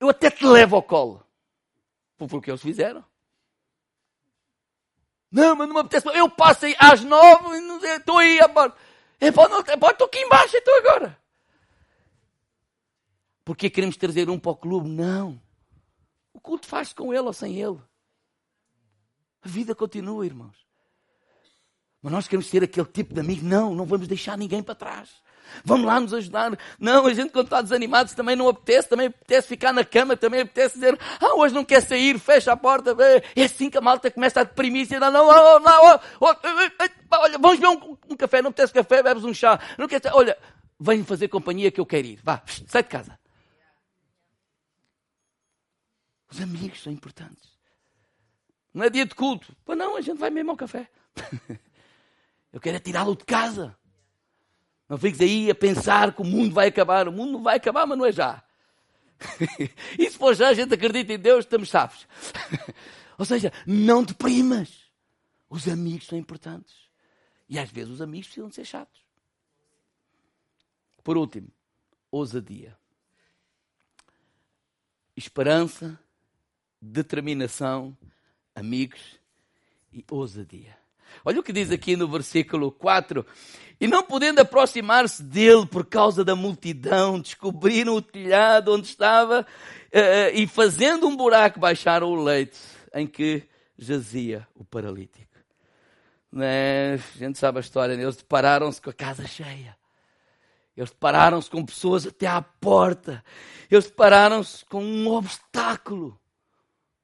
Eu 0.00 0.10
até 0.10 0.28
te 0.28 0.44
levo 0.44 0.74
ao 0.74 0.82
colo. 0.82 1.24
Foi 2.18 2.40
o 2.40 2.42
que 2.42 2.50
eles 2.50 2.60
fizeram. 2.60 3.04
Não, 5.30 5.54
mas 5.54 5.68
não 5.68 5.74
me 5.76 5.80
apetece. 5.80 6.08
Eu 6.08 6.28
passo 6.28 6.66
aí 6.66 6.74
às 6.76 7.04
nove, 7.04 7.56
estou 7.84 8.18
aí 8.18 8.40
a 8.40 8.48
bordo. 8.48 8.74
Estou 9.20 10.06
aqui 10.08 10.18
embaixo, 10.18 10.56
estou 10.56 10.76
agora. 10.78 11.16
Porque 13.44 13.70
queremos 13.70 13.96
trazer 13.96 14.28
um 14.28 14.40
para 14.40 14.50
o 14.50 14.56
clube? 14.56 14.88
Não. 14.88 15.40
O 16.32 16.40
culto 16.40 16.66
faz 16.66 16.92
com 16.92 17.14
ele 17.14 17.28
ou 17.28 17.32
sem 17.32 17.60
ele. 17.60 17.78
A 19.40 19.48
vida 19.48 19.72
continua, 19.72 20.26
irmãos. 20.26 20.66
Mas 22.02 22.12
nós 22.12 22.26
queremos 22.26 22.48
ser 22.48 22.64
aquele 22.64 22.88
tipo 22.88 23.14
de 23.14 23.20
amigo. 23.20 23.46
Não, 23.46 23.72
não 23.72 23.86
vamos 23.86 24.08
deixar 24.08 24.36
ninguém 24.36 24.64
para 24.64 24.74
trás. 24.74 25.21
Vamos 25.64 25.86
lá 25.86 26.00
nos 26.00 26.14
ajudar. 26.14 26.58
Não, 26.78 27.06
a 27.06 27.14
gente 27.14 27.32
quando 27.32 27.46
está 27.46 27.62
desanimado 27.62 28.14
também 28.14 28.36
não 28.36 28.48
apetece, 28.48 28.88
também 28.88 29.06
apetece 29.06 29.48
ficar 29.48 29.72
na 29.72 29.84
cama, 29.84 30.16
também 30.16 30.40
apetece 30.40 30.74
dizer, 30.74 30.98
ah, 31.20 31.34
hoje 31.34 31.54
não 31.54 31.64
quer 31.64 31.82
sair, 31.82 32.18
fecha 32.18 32.52
a 32.52 32.56
porta. 32.56 32.96
É 33.36 33.44
assim 33.44 33.70
que 33.70 33.78
a 33.78 33.80
malta 33.80 34.10
começa 34.10 34.40
a 34.40 34.44
deprimir-se. 34.44 34.98
Não, 34.98 35.10
não, 35.10 35.26
não, 35.26 35.60
não, 35.60 36.00
olha, 36.20 37.38
vamos 37.38 37.58
beber 37.58 37.68
um, 37.68 37.96
um, 38.10 38.16
café, 38.16 38.42
não 38.42 38.50
apetece 38.50 38.72
café, 38.72 39.02
bebes 39.02 39.24
um 39.24 39.34
chá. 39.34 39.58
Não 39.78 39.86
quer, 39.86 40.00
olha, 40.12 40.36
vem 40.78 41.04
fazer 41.04 41.28
companhia 41.28 41.70
que 41.70 41.80
eu 41.80 41.86
quero 41.86 42.06
ir. 42.06 42.20
Vá, 42.22 42.42
sai 42.66 42.82
de 42.82 42.88
casa. 42.88 43.18
Os 46.30 46.40
amigos 46.40 46.82
são 46.82 46.92
importantes. 46.92 47.52
Não 48.72 48.84
é 48.84 48.90
dia 48.90 49.04
de 49.04 49.14
culto. 49.14 49.54
Pois 49.64 49.76
não, 49.76 49.96
a 49.96 50.00
gente 50.00 50.18
vai 50.18 50.30
mesmo 50.30 50.50
ao 50.50 50.56
café. 50.56 50.88
Eu 52.52 52.60
quero 52.60 52.76
é 52.76 52.80
tirá-lo 52.80 53.16
de 53.16 53.24
casa. 53.24 53.76
Não 54.88 54.98
fiques 54.98 55.20
aí 55.20 55.50
a 55.50 55.54
pensar 55.54 56.14
que 56.14 56.22
o 56.22 56.24
mundo 56.24 56.54
vai 56.54 56.68
acabar. 56.68 57.08
O 57.08 57.12
mundo 57.12 57.32
não 57.32 57.42
vai 57.42 57.56
acabar, 57.56 57.86
mas 57.86 57.96
não 57.96 58.04
é 58.04 58.12
já. 58.12 58.42
e 59.98 60.10
se 60.10 60.18
for 60.18 60.34
já, 60.34 60.48
a 60.48 60.54
gente 60.54 60.74
acredita 60.74 61.12
em 61.12 61.18
Deus, 61.18 61.44
estamos 61.44 61.70
sábios. 61.70 62.06
Ou 63.18 63.24
seja, 63.24 63.52
não 63.66 64.02
deprimas. 64.02 64.90
Os 65.48 65.68
amigos 65.68 66.06
são 66.06 66.18
importantes. 66.18 66.74
E 67.48 67.58
às 67.58 67.70
vezes 67.70 67.92
os 67.92 68.00
amigos 68.00 68.26
precisam 68.26 68.48
de 68.48 68.54
ser 68.54 68.64
chatos. 68.64 69.02
Por 71.02 71.16
último, 71.16 71.48
ousadia. 72.10 72.76
Esperança 75.16 75.98
determinação, 76.82 77.96
amigos 78.54 79.20
e 79.92 80.04
ousadia. 80.10 80.76
Olha 81.24 81.40
o 81.40 81.42
que 81.42 81.52
diz 81.52 81.70
aqui 81.70 81.96
no 81.96 82.08
versículo 82.08 82.70
4. 82.70 83.24
E 83.80 83.86
não 83.86 84.02
podendo 84.02 84.40
aproximar-se 84.40 85.22
dele 85.22 85.66
por 85.66 85.84
causa 85.84 86.24
da 86.24 86.36
multidão, 86.36 87.20
descobriram 87.20 87.96
o 87.96 88.02
telhado 88.02 88.72
onde 88.72 88.86
estava 88.86 89.40
uh, 89.42 90.34
e 90.34 90.46
fazendo 90.46 91.06
um 91.06 91.16
buraco 91.16 91.58
baixaram 91.58 92.08
o 92.08 92.22
leito 92.22 92.58
em 92.94 93.06
que 93.06 93.42
jazia 93.76 94.46
o 94.54 94.64
paralítico. 94.64 95.32
Né? 96.30 96.94
A 96.94 97.18
gente 97.18 97.38
sabe 97.38 97.58
a 97.58 97.60
história, 97.60 97.96
né? 97.96 98.02
eles 98.02 98.16
depararam-se 98.16 98.80
com 98.80 98.90
a 98.90 98.94
casa 98.94 99.26
cheia. 99.26 99.76
Eles 100.76 100.90
depararam-se 100.90 101.50
com 101.50 101.64
pessoas 101.64 102.06
até 102.06 102.26
à 102.26 102.40
porta. 102.40 103.22
Eles 103.70 103.86
depararam-se 103.86 104.64
com 104.64 104.82
um 104.82 105.08
obstáculo 105.08 106.18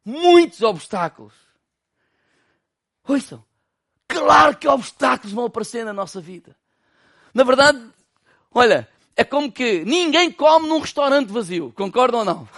muitos 0.08 0.62
obstáculos. 0.62 1.34
Ouçam, 3.06 3.44
claro 4.08 4.56
que 4.56 4.66
obstáculos 4.66 5.32
vão 5.32 5.44
aparecer 5.44 5.84
na 5.84 5.92
nossa 5.92 6.20
vida. 6.20 6.56
Na 7.32 7.44
verdade, 7.44 7.80
olha, 8.52 8.88
é 9.14 9.22
como 9.22 9.52
que 9.52 9.84
ninguém 9.84 10.30
come 10.30 10.68
num 10.68 10.80
restaurante 10.80 11.28
vazio, 11.28 11.72
concordam 11.76 12.20
ou 12.20 12.24
não? 12.24 12.48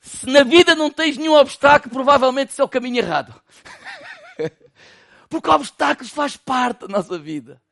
Se 0.00 0.26
na 0.26 0.42
vida 0.42 0.74
não 0.74 0.90
tens 0.90 1.16
nenhum 1.16 1.34
obstáculo, 1.34 1.94
provavelmente 1.94 2.50
esse 2.50 2.60
é 2.60 2.64
o 2.64 2.68
caminho 2.68 2.98
errado. 2.98 3.32
Porque 5.30 5.48
obstáculos 5.48 6.10
faz 6.10 6.36
parte 6.36 6.80
da 6.80 6.88
nossa 6.88 7.16
vida. 7.16 7.62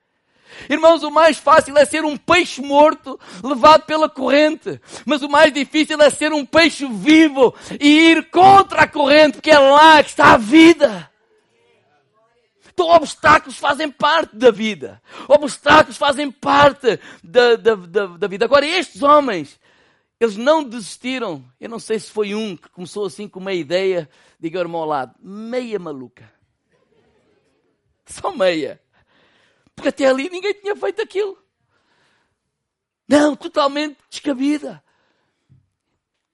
Irmãos, 0.68 1.02
o 1.02 1.10
mais 1.10 1.38
fácil 1.38 1.76
é 1.76 1.84
ser 1.84 2.04
um 2.04 2.16
peixe 2.16 2.60
morto 2.60 3.18
levado 3.42 3.84
pela 3.84 4.08
corrente. 4.08 4.80
Mas 5.04 5.22
o 5.22 5.28
mais 5.28 5.52
difícil 5.52 6.00
é 6.00 6.10
ser 6.10 6.32
um 6.32 6.44
peixe 6.44 6.86
vivo 6.86 7.54
e 7.80 8.10
ir 8.10 8.30
contra 8.30 8.82
a 8.82 8.88
corrente, 8.88 9.34
porque 9.34 9.50
é 9.50 9.58
lá 9.58 10.02
que 10.02 10.10
está 10.10 10.34
a 10.34 10.36
vida. 10.36 11.10
Então, 12.80 12.96
obstáculos 12.96 13.58
fazem 13.58 13.90
parte 13.90 14.34
da 14.34 14.50
vida. 14.50 15.02
Obstáculos 15.28 15.98
fazem 15.98 16.30
parte 16.30 16.98
da, 17.22 17.54
da, 17.54 17.74
da, 17.74 18.06
da 18.06 18.26
vida. 18.26 18.46
Agora, 18.46 18.66
estes 18.66 19.02
homens, 19.02 19.60
eles 20.18 20.38
não 20.38 20.64
desistiram. 20.64 21.44
Eu 21.60 21.68
não 21.68 21.78
sei 21.78 21.98
se 21.98 22.10
foi 22.10 22.34
um 22.34 22.56
que 22.56 22.70
começou 22.70 23.04
assim 23.04 23.28
com 23.28 23.38
uma 23.38 23.52
ideia, 23.52 24.08
diga 24.38 24.58
ao 24.58 24.64
irmão 24.64 24.80
ao 24.80 24.88
lado, 24.88 25.14
meia 25.20 25.78
maluca. 25.78 26.32
Só 28.06 28.34
meia. 28.34 28.80
Porque 29.76 29.90
até 29.90 30.06
ali 30.06 30.30
ninguém 30.30 30.54
tinha 30.54 30.74
feito 30.74 31.02
aquilo. 31.02 31.36
Não, 33.06 33.36
totalmente 33.36 33.98
descabida. 34.08 34.82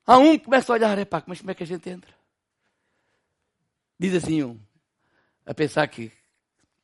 Há 0.07 0.17
um 0.17 0.39
que 0.39 0.45
começa 0.45 0.73
a 0.73 0.75
olhar, 0.75 0.97
epá, 0.97 1.25
mas 1.27 1.41
como 1.41 1.51
é 1.51 1.55
que 1.57 1.65
a 1.65 1.67
gente 1.67 1.91
entra? 1.91 2.15
Diz 3.99 4.15
assim 4.15 4.45
um, 4.45 4.61
a 5.45 5.53
pensar 5.53 5.89
que, 5.89 6.13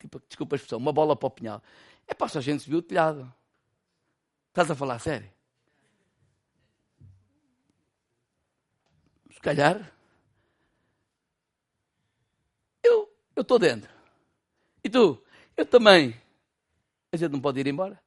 tipo, 0.03 0.21
desculpa 0.27 0.55
a 0.55 0.57
expressão, 0.57 0.79
uma 0.79 0.93
bola 0.93 1.17
para 1.17 1.27
o 1.27 1.31
pinhal. 1.31 1.63
É 2.07 2.29
só 2.29 2.39
a 2.39 2.43
gente 2.43 2.69
viu 2.69 2.79
o 2.79 2.83
telhado. 2.83 3.33
Estás 4.49 4.71
a 4.71 4.75
falar 4.75 4.99
sério? 4.99 5.31
Se 9.31 9.41
calhar, 9.41 9.93
eu 13.35 13.43
estou 13.43 13.59
dentro. 13.59 13.91
E 14.85 14.91
tu? 14.91 15.21
Eu 15.57 15.67
também. 15.67 16.17
A 17.13 17.17
gente 17.17 17.33
não 17.33 17.41
pode 17.41 17.59
ir 17.61 17.67
embora. 17.67 18.01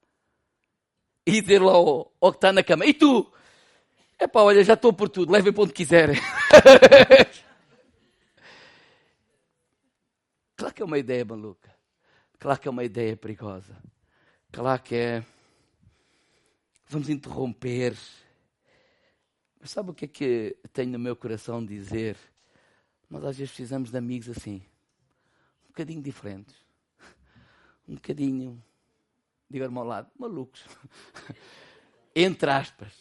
E 1.26 1.42
dizer 1.42 1.62
lá 1.62 1.74
ao, 1.74 2.14
ao 2.22 2.32
que 2.32 2.38
está 2.38 2.54
na 2.54 2.64
cama: 2.64 2.86
E 2.86 2.94
tu? 2.94 3.30
É 4.18 4.28
pá, 4.28 4.42
olha, 4.42 4.64
já 4.64 4.76
estou 4.76 4.94
por 4.94 5.10
tudo, 5.10 5.30
levem 5.32 5.52
para 5.52 5.64
onde 5.64 5.74
quiserem. 5.74 6.16
claro 10.56 10.74
que 10.74 10.82
é 10.82 10.86
uma 10.86 10.98
ideia 10.98 11.26
maluca. 11.26 11.75
Claro 12.46 12.60
que 12.60 12.68
é 12.68 12.72
uma 12.72 12.84
ideia 12.84 13.18
perigosa. 13.18 13.76
Claro 14.52 14.80
que 14.84 14.94
é. 14.94 15.26
Vamos 16.88 17.10
interromper. 17.10 17.98
Mas 19.60 19.72
sabe 19.72 19.90
o 19.90 19.96
que 19.96 20.06
é 20.06 20.08
que 20.08 20.58
tenho 20.72 20.92
no 20.92 21.00
meu 21.00 21.16
coração 21.16 21.66
dizer? 21.66 22.16
Nós 23.10 23.26
às 23.26 23.36
vezes 23.36 23.52
precisamos 23.52 23.90
de 23.90 23.98
amigos 23.98 24.30
assim, 24.30 24.64
um 25.64 25.68
bocadinho 25.70 26.04
diferentes, 26.04 26.56
um 27.90 27.96
bocadinho 27.96 28.64
diga 29.50 29.66
ao 29.66 29.84
lado, 29.84 30.12
malucos. 30.16 30.68
Entre 32.16 32.52
aspas. 32.52 32.94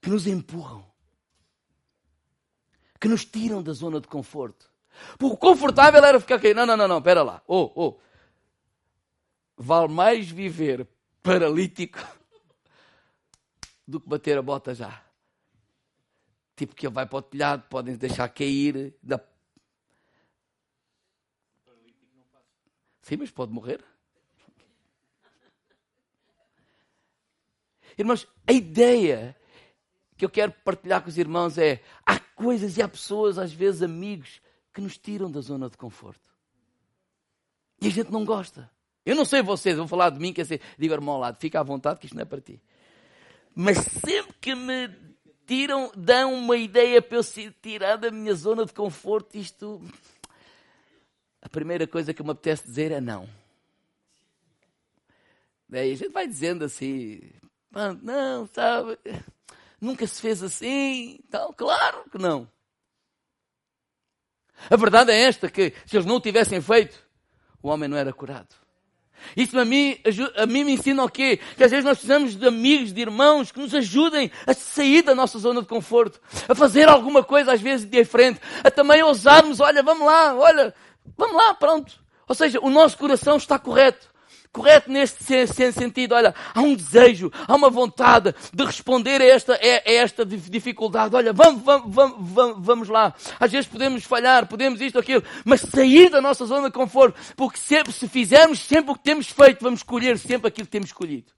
Que 0.00 0.10
nos 0.10 0.28
empurram. 0.28 0.88
Que 3.00 3.08
nos 3.08 3.24
tiram 3.24 3.64
da 3.64 3.72
zona 3.72 4.00
de 4.00 4.06
conforto. 4.06 4.72
Porque 5.18 5.36
confortável 5.36 6.04
era 6.04 6.20
ficar 6.20 6.36
aqui. 6.36 6.54
Não, 6.54 6.66
não, 6.66 6.76
não, 6.76 6.88
não, 6.88 6.98
espera 6.98 7.22
lá. 7.22 7.42
Oh, 7.46 7.70
oh. 7.74 8.00
Vale 9.56 9.88
mais 9.88 10.28
viver 10.30 10.86
paralítico 11.22 11.98
do 13.86 14.00
que 14.00 14.08
bater 14.08 14.38
a 14.38 14.42
bota 14.42 14.74
já. 14.74 15.02
Tipo 16.56 16.74
que 16.74 16.86
ele 16.86 16.94
vai 16.94 17.06
para 17.06 17.18
o 17.18 17.22
telhado, 17.22 17.64
podem 17.68 17.96
deixar 17.96 18.28
cair. 18.28 18.94
Da... 19.02 19.20
Sim, 23.02 23.16
mas 23.18 23.30
pode 23.30 23.52
morrer. 23.52 23.84
Irmãos, 27.96 28.26
a 28.46 28.52
ideia 28.52 29.36
que 30.16 30.24
eu 30.24 30.30
quero 30.30 30.52
partilhar 30.64 31.02
com 31.02 31.08
os 31.08 31.18
irmãos 31.18 31.58
é: 31.58 31.82
há 32.04 32.18
coisas 32.18 32.76
e 32.76 32.82
há 32.82 32.88
pessoas, 32.88 33.38
às 33.38 33.52
vezes 33.52 33.82
amigos, 33.82 34.40
que 34.74 34.80
nos 34.80 34.98
tiram 34.98 35.30
da 35.30 35.40
zona 35.40 35.70
de 35.70 35.76
conforto. 35.76 36.28
E 37.80 37.86
a 37.86 37.90
gente 37.90 38.10
não 38.10 38.24
gosta. 38.24 38.68
Eu 39.06 39.14
não 39.14 39.24
sei 39.24 39.42
vocês, 39.42 39.76
vou 39.76 39.86
falar 39.86 40.10
de 40.10 40.18
mim, 40.18 40.32
quer 40.32 40.42
dizer, 40.42 40.60
digo 40.76 40.92
irmão 40.92 41.14
ao 41.14 41.20
lado, 41.20 41.38
fica 41.38 41.60
à 41.60 41.62
vontade 41.62 42.00
que 42.00 42.06
isto 42.06 42.14
não 42.14 42.22
é 42.22 42.24
para 42.24 42.40
ti. 42.40 42.60
Mas 43.54 43.78
sempre 43.78 44.34
que 44.40 44.54
me 44.54 44.88
tiram, 45.46 45.92
dão 45.94 46.34
uma 46.34 46.56
ideia 46.56 47.00
para 47.00 47.18
eu 47.18 47.22
ser 47.22 47.54
tirar 47.62 47.96
da 47.96 48.10
minha 48.10 48.34
zona 48.34 48.64
de 48.64 48.72
conforto, 48.72 49.36
isto. 49.36 49.80
A 51.40 51.48
primeira 51.48 51.86
coisa 51.86 52.12
que 52.12 52.22
me 52.22 52.30
apetece 52.30 52.64
dizer 52.64 52.90
é 52.90 53.00
não. 53.00 53.28
Daí 55.68 55.92
a 55.92 55.96
gente 55.96 56.12
vai 56.12 56.26
dizendo 56.26 56.64
assim, 56.64 57.20
não, 58.02 58.46
sabe, 58.46 58.98
nunca 59.80 60.06
se 60.06 60.20
fez 60.20 60.42
assim, 60.42 61.20
tal, 61.30 61.52
claro 61.52 62.08
que 62.10 62.18
não. 62.18 62.48
A 64.70 64.76
verdade 64.76 65.12
é 65.12 65.22
esta, 65.22 65.50
que 65.50 65.72
se 65.86 65.96
eles 65.96 66.06
não 66.06 66.16
o 66.16 66.20
tivessem 66.20 66.60
feito, 66.60 66.96
o 67.62 67.68
homem 67.68 67.88
não 67.88 67.96
era 67.96 68.12
curado. 68.12 68.54
Isso 69.36 69.58
a 69.58 69.64
mim, 69.64 69.96
a 70.36 70.46
mim 70.46 70.64
me 70.64 70.72
ensina 70.72 71.02
o 71.02 71.08
quê? 71.08 71.38
Que 71.56 71.64
às 71.64 71.70
vezes 71.70 71.84
nós 71.84 71.98
precisamos 71.98 72.36
de 72.36 72.46
amigos, 72.46 72.92
de 72.92 73.00
irmãos 73.00 73.50
que 73.50 73.58
nos 73.58 73.74
ajudem 73.74 74.30
a 74.46 74.52
sair 74.52 75.02
da 75.02 75.14
nossa 75.14 75.38
zona 75.38 75.62
de 75.62 75.66
conforto, 75.66 76.20
a 76.48 76.54
fazer 76.54 76.88
alguma 76.88 77.24
coisa 77.24 77.52
às 77.52 77.60
vezes 77.60 77.86
de 77.86 78.04
frente, 78.04 78.40
a 78.62 78.70
também 78.70 79.02
ousarmos, 79.02 79.60
olha, 79.60 79.82
vamos 79.82 80.06
lá, 80.06 80.34
olha, 80.34 80.74
vamos 81.16 81.36
lá, 81.36 81.54
pronto. 81.54 81.98
Ou 82.28 82.34
seja, 82.34 82.60
o 82.60 82.70
nosso 82.70 82.98
coração 82.98 83.36
está 83.36 83.58
correto 83.58 84.13
correto 84.54 84.90
neste 84.90 85.46
sentido. 85.72 86.14
Olha, 86.14 86.32
há 86.54 86.60
um 86.60 86.76
desejo, 86.76 87.30
há 87.46 87.54
uma 87.56 87.68
vontade 87.68 88.32
de 88.52 88.64
responder 88.64 89.20
a 89.20 89.24
esta, 89.24 89.54
a 89.54 89.92
esta 89.92 90.24
dificuldade. 90.24 91.16
Olha, 91.16 91.32
vamos, 91.32 91.62
vamos, 91.62 91.92
vamos, 91.92 92.56
vamos 92.64 92.88
lá. 92.88 93.12
Às 93.40 93.50
vezes 93.50 93.66
podemos 93.66 94.04
falhar, 94.04 94.46
podemos 94.46 94.80
isto, 94.80 94.98
aquilo, 94.98 95.24
mas 95.44 95.60
sair 95.60 96.08
da 96.08 96.20
nossa 96.20 96.46
zona 96.46 96.68
de 96.68 96.72
conforto, 96.72 97.18
porque 97.36 97.58
sempre, 97.58 97.92
se 97.92 98.08
fizermos 98.08 98.60
sempre 98.60 98.92
o 98.92 98.94
que 98.94 99.02
temos 99.02 99.28
feito, 99.28 99.62
vamos 99.62 99.80
escolher 99.80 100.16
sempre 100.18 100.48
aquilo 100.48 100.66
que 100.66 100.72
temos 100.72 100.88
escolhido. 100.90 101.32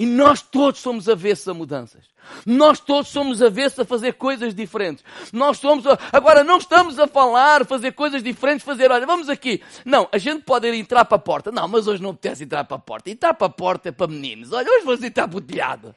E 0.00 0.06
nós 0.06 0.40
todos 0.40 0.80
somos 0.80 1.10
avessos 1.10 1.46
a 1.46 1.52
mudanças. 1.52 2.06
Nós 2.46 2.80
todos 2.80 3.10
somos 3.10 3.42
avessos 3.42 3.80
a 3.80 3.84
fazer 3.84 4.14
coisas 4.14 4.54
diferentes. 4.54 5.04
Nós 5.30 5.58
somos. 5.58 5.86
A... 5.86 5.98
Agora, 6.10 6.42
não 6.42 6.56
estamos 6.56 6.98
a 6.98 7.06
falar, 7.06 7.66
fazer 7.66 7.92
coisas 7.92 8.22
diferentes, 8.22 8.64
fazer, 8.64 8.90
olha, 8.90 9.04
vamos 9.04 9.28
aqui. 9.28 9.62
Não, 9.84 10.08
a 10.10 10.16
gente 10.16 10.42
pode 10.42 10.66
ir 10.66 10.74
entrar 10.74 11.04
para 11.04 11.16
a 11.16 11.20
porta. 11.20 11.52
Não, 11.52 11.68
mas 11.68 11.86
hoje 11.86 12.02
não 12.02 12.12
apetece 12.12 12.44
entrar 12.44 12.64
para 12.64 12.78
a 12.78 12.80
porta. 12.80 13.10
Entrar 13.10 13.34
para 13.34 13.46
a 13.46 13.50
porta 13.50 13.90
é 13.90 13.92
para 13.92 14.06
meninos. 14.06 14.50
Olha, 14.52 14.66
hoje 14.70 14.86
vamos 14.86 15.04
entrar 15.04 15.28
para. 15.28 15.94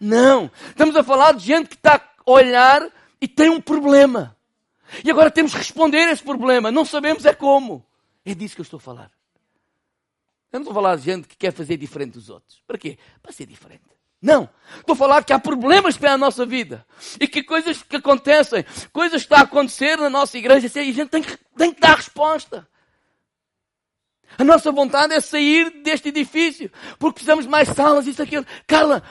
Não. 0.00 0.50
Estamos 0.70 0.96
a 0.96 1.04
falar 1.04 1.34
de 1.34 1.46
gente 1.46 1.68
que 1.68 1.76
está 1.76 1.94
a 1.94 2.28
olhar 2.28 2.90
e 3.20 3.28
tem 3.28 3.50
um 3.50 3.60
problema. 3.60 4.36
E 5.04 5.08
agora 5.12 5.30
temos 5.30 5.52
que 5.52 5.58
responder 5.58 6.08
a 6.08 6.10
esse 6.10 6.24
problema. 6.24 6.72
Não 6.72 6.84
sabemos 6.84 7.24
é 7.24 7.32
como. 7.32 7.86
É 8.26 8.34
disso 8.34 8.56
que 8.56 8.62
eu 8.62 8.64
estou 8.64 8.78
a 8.78 8.80
falar. 8.80 9.13
Eu 10.54 10.60
não 10.60 10.66
estou 10.68 10.70
a 10.70 10.82
falar 10.82 10.96
de 10.96 11.02
gente 11.02 11.26
que 11.26 11.36
quer 11.36 11.52
fazer 11.52 11.76
diferente 11.76 12.12
dos 12.12 12.30
outros. 12.30 12.62
Para 12.64 12.78
quê? 12.78 12.96
Para 13.20 13.32
ser 13.32 13.44
diferente. 13.44 13.82
Não. 14.22 14.48
Estou 14.78 14.92
a 14.92 14.96
falar 14.96 15.24
que 15.24 15.32
há 15.32 15.38
problemas 15.38 15.96
para 15.96 16.12
a 16.12 16.16
nossa 16.16 16.46
vida. 16.46 16.86
E 17.18 17.26
que 17.26 17.42
coisas 17.42 17.82
que 17.82 17.96
acontecem, 17.96 18.64
coisas 18.92 19.22
que 19.22 19.24
estão 19.24 19.38
a 19.38 19.40
acontecer 19.40 19.98
na 19.98 20.08
nossa 20.08 20.38
igreja, 20.38 20.70
e 20.80 20.90
a 20.90 20.92
gente 20.92 21.08
tem 21.08 21.22
que, 21.24 21.36
tem 21.56 21.74
que 21.74 21.80
dar 21.80 21.96
resposta. 21.96 22.68
A 24.38 24.44
nossa 24.44 24.70
vontade 24.70 25.12
é 25.12 25.20
sair 25.20 25.82
deste 25.82 26.10
edifício, 26.10 26.70
porque 27.00 27.14
precisamos 27.14 27.46
de 27.46 27.50
mais 27.50 27.68
salas, 27.70 28.06
isso, 28.06 28.22
aquilo. 28.22 28.46
Carla, 28.64 29.02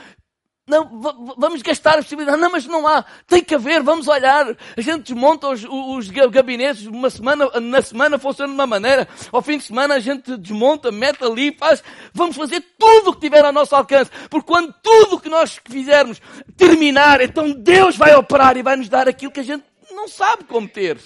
não, 0.65 1.01
vamos 1.37 1.61
gastar 1.61 1.95
a 1.95 2.01
possibilidade. 2.01 2.39
Não, 2.39 2.49
mas 2.49 2.65
não 2.65 2.87
há. 2.87 3.03
Tem 3.27 3.43
que 3.43 3.53
haver, 3.53 3.83
vamos 3.83 4.07
olhar. 4.07 4.55
A 4.77 4.81
gente 4.81 5.11
desmonta 5.13 5.49
os, 5.49 5.65
os 5.65 6.09
gabinetes, 6.09 6.85
uma 6.85 7.09
semana, 7.09 7.49
na 7.59 7.81
semana 7.81 8.17
funciona 8.17 8.49
de 8.49 8.55
uma 8.55 8.65
maneira, 8.65 9.07
ao 9.29 9.41
fim 9.41 9.57
de 9.57 9.65
semana 9.65 9.95
a 9.95 9.99
gente 9.99 10.37
desmonta, 10.37 10.89
mete 10.89 11.21
ali, 11.21 11.53
faz. 11.53 11.83
Vamos 12.13 12.37
fazer 12.37 12.61
tudo 12.79 13.09
o 13.09 13.13
que 13.13 13.19
tiver 13.19 13.43
ao 13.43 13.51
nosso 13.51 13.75
alcance. 13.75 14.09
Porque 14.29 14.47
quando 14.47 14.73
tudo 14.81 15.17
o 15.17 15.19
que 15.19 15.27
nós 15.27 15.59
fizermos 15.65 16.21
terminar, 16.55 17.19
então 17.19 17.51
Deus 17.51 17.97
vai 17.97 18.15
operar 18.15 18.55
e 18.55 18.63
vai 18.63 18.77
nos 18.77 18.87
dar 18.87 19.09
aquilo 19.09 19.33
que 19.33 19.41
a 19.41 19.43
gente 19.43 19.65
não 19.91 20.07
sabe 20.07 20.45
como 20.45 20.67
ter. 20.67 20.97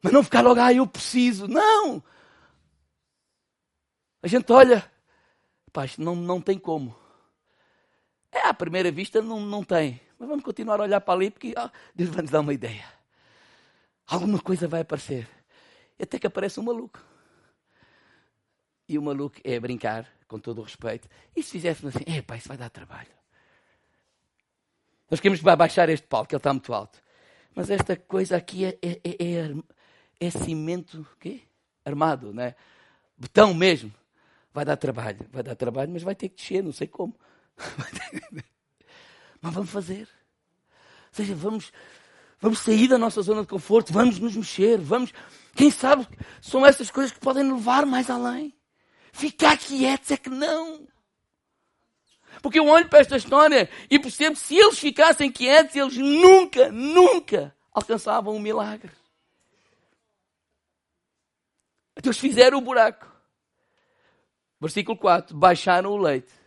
Mas 0.00 0.12
não 0.12 0.22
ficar 0.22 0.42
logo, 0.42 0.60
ah, 0.60 0.72
eu 0.72 0.86
preciso. 0.86 1.48
Não! 1.48 2.00
A 4.22 4.28
gente 4.28 4.52
olha, 4.52 4.88
pá, 5.72 5.86
não, 5.98 6.14
não 6.14 6.40
tem 6.40 6.56
como. 6.56 6.99
É, 8.32 8.46
à 8.46 8.54
primeira 8.54 8.90
vista 8.90 9.20
não, 9.20 9.40
não 9.40 9.62
tem. 9.64 10.00
Mas 10.18 10.28
vamos 10.28 10.44
continuar 10.44 10.80
a 10.80 10.84
olhar 10.84 11.00
para 11.00 11.14
ali 11.14 11.30
porque 11.30 11.54
oh, 11.56 11.70
Deus 11.94 12.10
vai 12.10 12.22
nos 12.22 12.30
dar 12.30 12.40
uma 12.40 12.54
ideia. 12.54 12.84
Alguma 14.06 14.38
coisa 14.40 14.68
vai 14.68 14.82
aparecer. 14.82 15.28
Até 16.00 16.18
que 16.18 16.26
aparece 16.26 16.58
um 16.60 16.64
maluco. 16.64 17.00
E 18.88 18.98
o 18.98 19.02
maluco 19.02 19.36
é 19.44 19.58
brincar, 19.60 20.06
com 20.26 20.38
todo 20.38 20.60
o 20.60 20.64
respeito. 20.64 21.08
E 21.36 21.42
se 21.42 21.52
fizéssemos 21.52 21.94
assim, 21.94 22.04
é 22.06 22.22
pá, 22.22 22.36
isso 22.36 22.48
vai 22.48 22.56
dar 22.56 22.70
trabalho. 22.70 23.10
Nós 25.10 25.20
queremos 25.20 25.40
baixar 25.40 25.88
este 25.88 26.06
palco, 26.06 26.28
que 26.28 26.34
ele 26.34 26.40
está 26.40 26.52
muito 26.52 26.72
alto. 26.72 27.00
Mas 27.54 27.70
esta 27.70 27.96
coisa 27.96 28.36
aqui 28.36 28.64
é, 28.64 28.78
é, 28.82 29.00
é, 29.04 29.16
é, 29.20 29.54
é 30.20 30.30
cimento 30.30 31.06
quê? 31.18 31.42
armado, 31.84 32.32
não 32.32 32.42
é? 32.42 32.54
Betão 33.16 33.52
mesmo. 33.54 33.92
Vai 34.52 34.64
dar 34.64 34.76
trabalho, 34.76 35.18
vai 35.30 35.42
dar 35.42 35.54
trabalho, 35.54 35.90
mas 35.92 36.02
vai 36.02 36.14
ter 36.14 36.28
que 36.28 36.36
descer, 36.36 36.62
não 36.62 36.72
sei 36.72 36.86
como. 36.86 37.14
Mas 39.40 39.54
vamos 39.54 39.70
fazer. 39.70 40.08
Ou 40.72 41.12
seja, 41.12 41.34
vamos, 41.34 41.72
vamos 42.40 42.58
sair 42.60 42.88
da 42.88 42.98
nossa 42.98 43.22
zona 43.22 43.42
de 43.42 43.48
conforto, 43.48 43.92
vamos 43.92 44.18
nos 44.18 44.36
mexer, 44.36 44.78
vamos. 44.78 45.12
Quem 45.54 45.70
sabe 45.70 46.06
são 46.40 46.64
essas 46.64 46.90
coisas 46.90 47.12
que 47.12 47.20
podem 47.20 47.50
levar 47.50 47.86
mais 47.86 48.08
além. 48.10 48.54
Ficar 49.12 49.56
quietos 49.58 50.10
é 50.10 50.16
que 50.16 50.30
não. 50.30 50.86
Porque 52.42 52.58
eu 52.58 52.66
olho 52.68 52.88
para 52.88 53.00
esta 53.00 53.16
história 53.16 53.68
e 53.90 53.98
percebo 53.98 54.36
que 54.36 54.42
se 54.42 54.56
eles 54.56 54.78
ficassem 54.78 55.32
quietos, 55.32 55.74
eles 55.74 55.96
nunca, 55.96 56.70
nunca 56.70 57.54
alcançavam 57.72 58.34
um 58.34 58.40
milagre. 58.40 58.90
Então 61.96 62.10
eles 62.10 62.20
fizeram 62.20 62.58
o 62.58 62.62
buraco. 62.62 63.10
Versículo 64.60 64.96
4: 64.96 65.36
baixaram 65.36 65.90
o 65.90 65.96
leite 65.96 66.39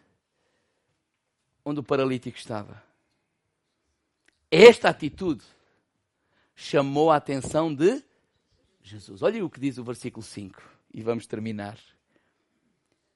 onde 1.65 1.79
o 1.79 1.83
paralítico 1.83 2.37
estava. 2.37 2.83
Esta 4.49 4.89
atitude 4.89 5.43
chamou 6.55 7.11
a 7.11 7.15
atenção 7.15 7.73
de 7.73 8.03
Jesus. 8.81 9.21
Olha 9.21 9.43
o 9.43 9.49
que 9.49 9.59
diz 9.59 9.77
o 9.77 9.83
versículo 9.83 10.23
5 10.23 10.61
e 10.93 11.01
vamos 11.01 11.25
terminar. 11.25 11.79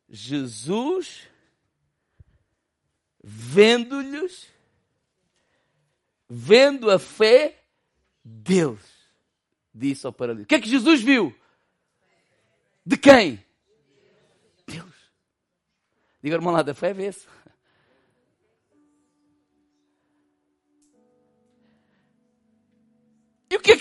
Jesus, 0.09 1.27
vendo-lhes, 3.23 4.47
vendo 6.29 6.89
a 6.89 6.97
fé 6.97 7.61
deles, 8.23 8.79
disse 9.73 10.05
ao 10.07 10.13
paralítico. 10.13 10.45
O 10.45 10.47
que 10.47 10.55
é 10.55 10.61
que 10.61 10.69
Jesus 10.69 11.01
viu? 11.01 11.35
De 12.85 12.97
quem? 12.97 13.43
Deus. 14.65 14.95
Diga, 16.23 16.35
irmão 16.35 16.53
lá, 16.53 16.61
da 16.61 16.73
fé 16.73 16.93
vê-se. 16.93 17.27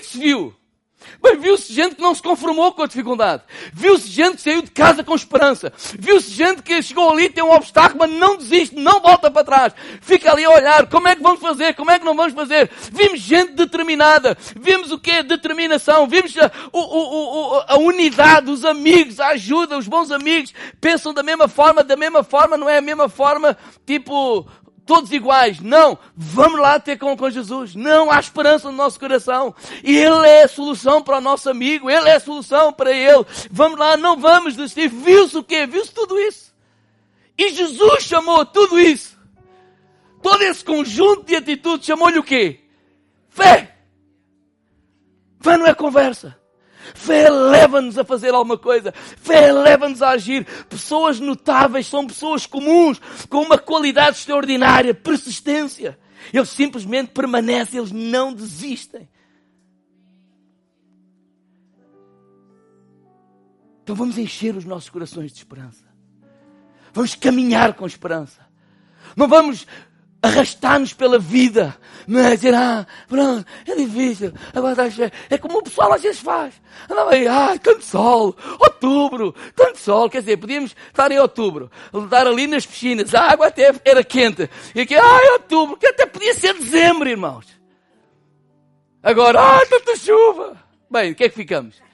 Se 0.07 0.17
viu? 0.19 0.55
Bem, 1.21 1.37
viu-se 1.37 1.73
gente 1.73 1.95
que 1.95 2.01
não 2.01 2.13
se 2.13 2.21
conformou 2.21 2.71
com 2.73 2.83
a 2.83 2.87
dificuldade. 2.87 3.43
Viu-se 3.73 4.07
gente 4.07 4.37
que 4.37 4.41
saiu 4.41 4.61
de 4.61 4.71
casa 4.71 5.03
com 5.03 5.15
esperança. 5.15 5.71
Viu-se 5.97 6.29
gente 6.29 6.61
que 6.61 6.81
chegou 6.81 7.09
ali, 7.09 7.29
tem 7.29 7.43
um 7.43 7.51
obstáculo, 7.51 7.99
mas 7.99 8.11
não 8.11 8.37
desiste, 8.37 8.75
não 8.75 8.99
volta 8.99 9.29
para 9.31 9.43
trás. 9.43 9.73
Fica 10.01 10.31
ali 10.31 10.43
a 10.45 10.49
olhar, 10.49 10.87
como 10.87 11.07
é 11.07 11.15
que 11.15 11.21
vamos 11.21 11.39
fazer, 11.39 11.75
como 11.75 11.91
é 11.91 11.99
que 11.99 12.05
não 12.05 12.15
vamos 12.15 12.33
fazer. 12.33 12.69
Vimos 12.91 13.19
gente 13.19 13.53
determinada. 13.53 14.37
Vimos 14.59 14.91
o 14.91 14.99
que 14.99 15.23
Determinação. 15.23 16.07
Vimos 16.07 16.37
a, 16.37 16.51
o, 16.71 16.79
o, 16.79 17.57
o, 17.57 17.63
a 17.67 17.77
unidade, 17.77 18.51
os 18.51 18.63
amigos, 18.63 19.19
a 19.19 19.29
ajuda, 19.29 19.77
os 19.77 19.87
bons 19.87 20.11
amigos. 20.11 20.53
Pensam 20.79 21.13
da 21.13 21.23
mesma 21.23 21.47
forma, 21.47 21.83
da 21.83 21.95
mesma 21.95 22.23
forma, 22.23 22.57
não 22.57 22.69
é 22.69 22.77
a 22.77 22.81
mesma 22.81 23.09
forma, 23.09 23.57
tipo, 23.85 24.47
todos 24.87 25.11
iguais. 25.11 25.59
Não, 25.59 25.99
vamos 26.15 26.59
lá 26.59 26.79
ter 26.79 26.97
com, 26.97 27.15
com 27.15 27.29
Jesus. 27.29 27.75
Não, 27.75 28.09
há 28.09 28.19
esperança 28.19 28.71
no 28.71 28.77
nosso 28.77 28.99
coração. 28.99 29.53
Ele 29.83 30.27
é 30.27 30.43
a 30.43 30.47
solução 30.47 31.03
para 31.03 31.17
o 31.17 31.21
nosso 31.21 31.49
amigo, 31.49 31.89
Ele 31.91 32.09
é 32.09 32.15
a 32.15 32.19
solução 32.19 32.71
para 32.73 32.91
ele. 32.91 33.25
Vamos 33.51 33.77
lá, 33.77 33.97
não 33.97 34.17
vamos 34.17 34.55
desistir. 34.55 34.87
Viu-se 34.87 35.37
o 35.37 35.43
quê? 35.43 35.67
Viu-se 35.67 35.91
tudo 35.91 36.17
isso. 36.17 36.55
E 37.37 37.51
Jesus 37.51 38.03
chamou 38.03 38.43
tudo 38.45 38.79
isso. 38.79 39.19
Todo 40.23 40.41
esse 40.41 40.63
conjunto 40.63 41.25
de 41.25 41.35
atitudes 41.35 41.85
chamou-lhe 41.85 42.17
o 42.17 42.23
quê? 42.23 42.61
Fé. 43.29 43.75
Fé 45.39 45.57
não 45.57 45.67
é 45.67 45.75
conversa. 45.75 46.39
Fé 46.93 47.29
leva-nos 47.29 47.97
a 47.97 48.03
fazer 48.03 48.33
alguma 48.33 48.57
coisa. 48.57 48.91
Fé 48.91 49.51
leva-nos 49.51 50.01
a 50.01 50.09
agir. 50.09 50.45
Pessoas 50.69 51.19
notáveis 51.19 51.87
são 51.87 52.05
pessoas 52.05 52.45
comuns, 52.45 52.99
com 53.29 53.41
uma 53.41 53.57
qualidade 53.57 54.17
extraordinária, 54.17 54.93
persistência. 54.93 55.97
Eles 56.33 56.49
simplesmente 56.49 57.11
permanecem, 57.11 57.79
eles 57.79 57.91
não 57.91 58.33
desistem. 58.33 59.07
Então 63.83 63.95
vamos 63.95 64.17
encher 64.17 64.55
os 64.55 64.65
nossos 64.65 64.89
corações 64.89 65.31
de 65.31 65.37
esperança. 65.37 65.85
Vamos 66.93 67.15
caminhar 67.15 67.73
com 67.73 67.85
esperança. 67.85 68.45
Não 69.15 69.27
vamos 69.27 69.65
arrastar-nos 70.21 70.93
pela 70.93 71.19
vida, 71.19 71.75
não 72.07 72.19
é? 72.19 72.35
Dizer, 72.35 72.53
ah, 72.53 72.85
pronto, 73.07 73.45
é 73.67 73.75
difícil, 73.75 74.33
agora 74.53 74.87
está 74.87 75.11
É 75.29 75.37
como 75.37 75.59
o 75.59 75.63
pessoal 75.63 75.93
às 75.93 76.01
vezes 76.01 76.19
faz. 76.19 76.53
Andava 76.89 77.11
aí, 77.11 77.27
ah, 77.27 77.57
tanto 77.61 77.83
sol, 77.83 78.35
outubro, 78.59 79.35
tanto 79.55 79.77
sol, 79.77 80.09
quer 80.09 80.21
dizer, 80.21 80.37
podíamos 80.37 80.75
estar 80.87 81.11
em 81.11 81.19
outubro, 81.19 81.71
estar 81.93 82.27
ali 82.27 82.47
nas 82.47 82.65
piscinas, 82.65 83.13
a 83.13 83.31
água 83.31 83.47
até 83.47 83.73
era 83.85 84.03
quente, 84.03 84.49
e 84.73 84.81
aqui, 84.81 84.95
ah, 84.95 85.19
é 85.23 85.31
outubro, 85.33 85.77
que 85.77 85.87
até 85.87 86.05
podia 86.05 86.33
ser 86.33 86.53
dezembro, 86.53 87.07
irmãos. 87.09 87.45
Agora, 89.01 89.39
ah, 89.39 89.65
tanta 89.69 89.95
chuva. 89.95 90.57
Bem, 90.89 91.11
o 91.11 91.15
que 91.15 91.25
é 91.25 91.29
que 91.29 91.35
ficamos? 91.35 91.86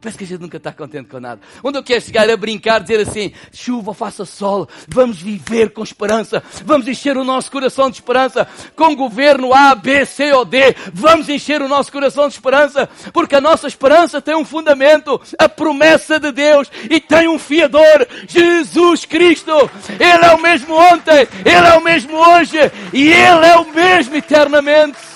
Parece 0.00 0.16
que 0.16 0.24
a 0.24 0.26
gente 0.28 0.40
nunca 0.40 0.58
está 0.58 0.72
contente 0.72 1.08
com 1.08 1.18
nada. 1.18 1.40
Onde 1.62 1.76
eu 1.76 1.82
quero 1.82 2.00
chegar 2.00 2.30
a 2.30 2.36
brincar, 2.36 2.80
dizer 2.80 3.00
assim, 3.00 3.32
chuva, 3.52 3.92
faça 3.92 4.24
sol, 4.24 4.68
vamos 4.86 5.20
viver 5.20 5.70
com 5.70 5.82
esperança, 5.82 6.40
vamos 6.64 6.86
encher 6.86 7.16
o 7.16 7.24
nosso 7.24 7.50
coração 7.50 7.90
de 7.90 7.96
esperança, 7.96 8.46
com 8.76 8.94
governo 8.94 9.52
A, 9.52 9.74
B, 9.74 10.06
C 10.06 10.32
ou 10.32 10.44
D, 10.44 10.76
vamos 10.92 11.28
encher 11.28 11.60
o 11.62 11.68
nosso 11.68 11.90
coração 11.90 12.28
de 12.28 12.34
esperança, 12.34 12.88
porque 13.12 13.34
a 13.34 13.40
nossa 13.40 13.66
esperança 13.66 14.22
tem 14.22 14.36
um 14.36 14.44
fundamento, 14.44 15.20
a 15.36 15.48
promessa 15.48 16.20
de 16.20 16.30
Deus, 16.30 16.70
e 16.88 17.00
tem 17.00 17.28
um 17.28 17.38
fiador, 17.38 18.06
Jesus 18.28 19.04
Cristo. 19.04 19.52
Ele 19.98 20.24
é 20.24 20.32
o 20.32 20.40
mesmo 20.40 20.74
ontem, 20.74 21.26
Ele 21.44 21.66
é 21.66 21.76
o 21.76 21.82
mesmo 21.82 22.16
hoje, 22.16 22.58
e 22.92 23.08
Ele 23.08 23.46
é 23.46 23.56
o 23.56 23.74
mesmo 23.74 24.14
eternamente. 24.14 25.07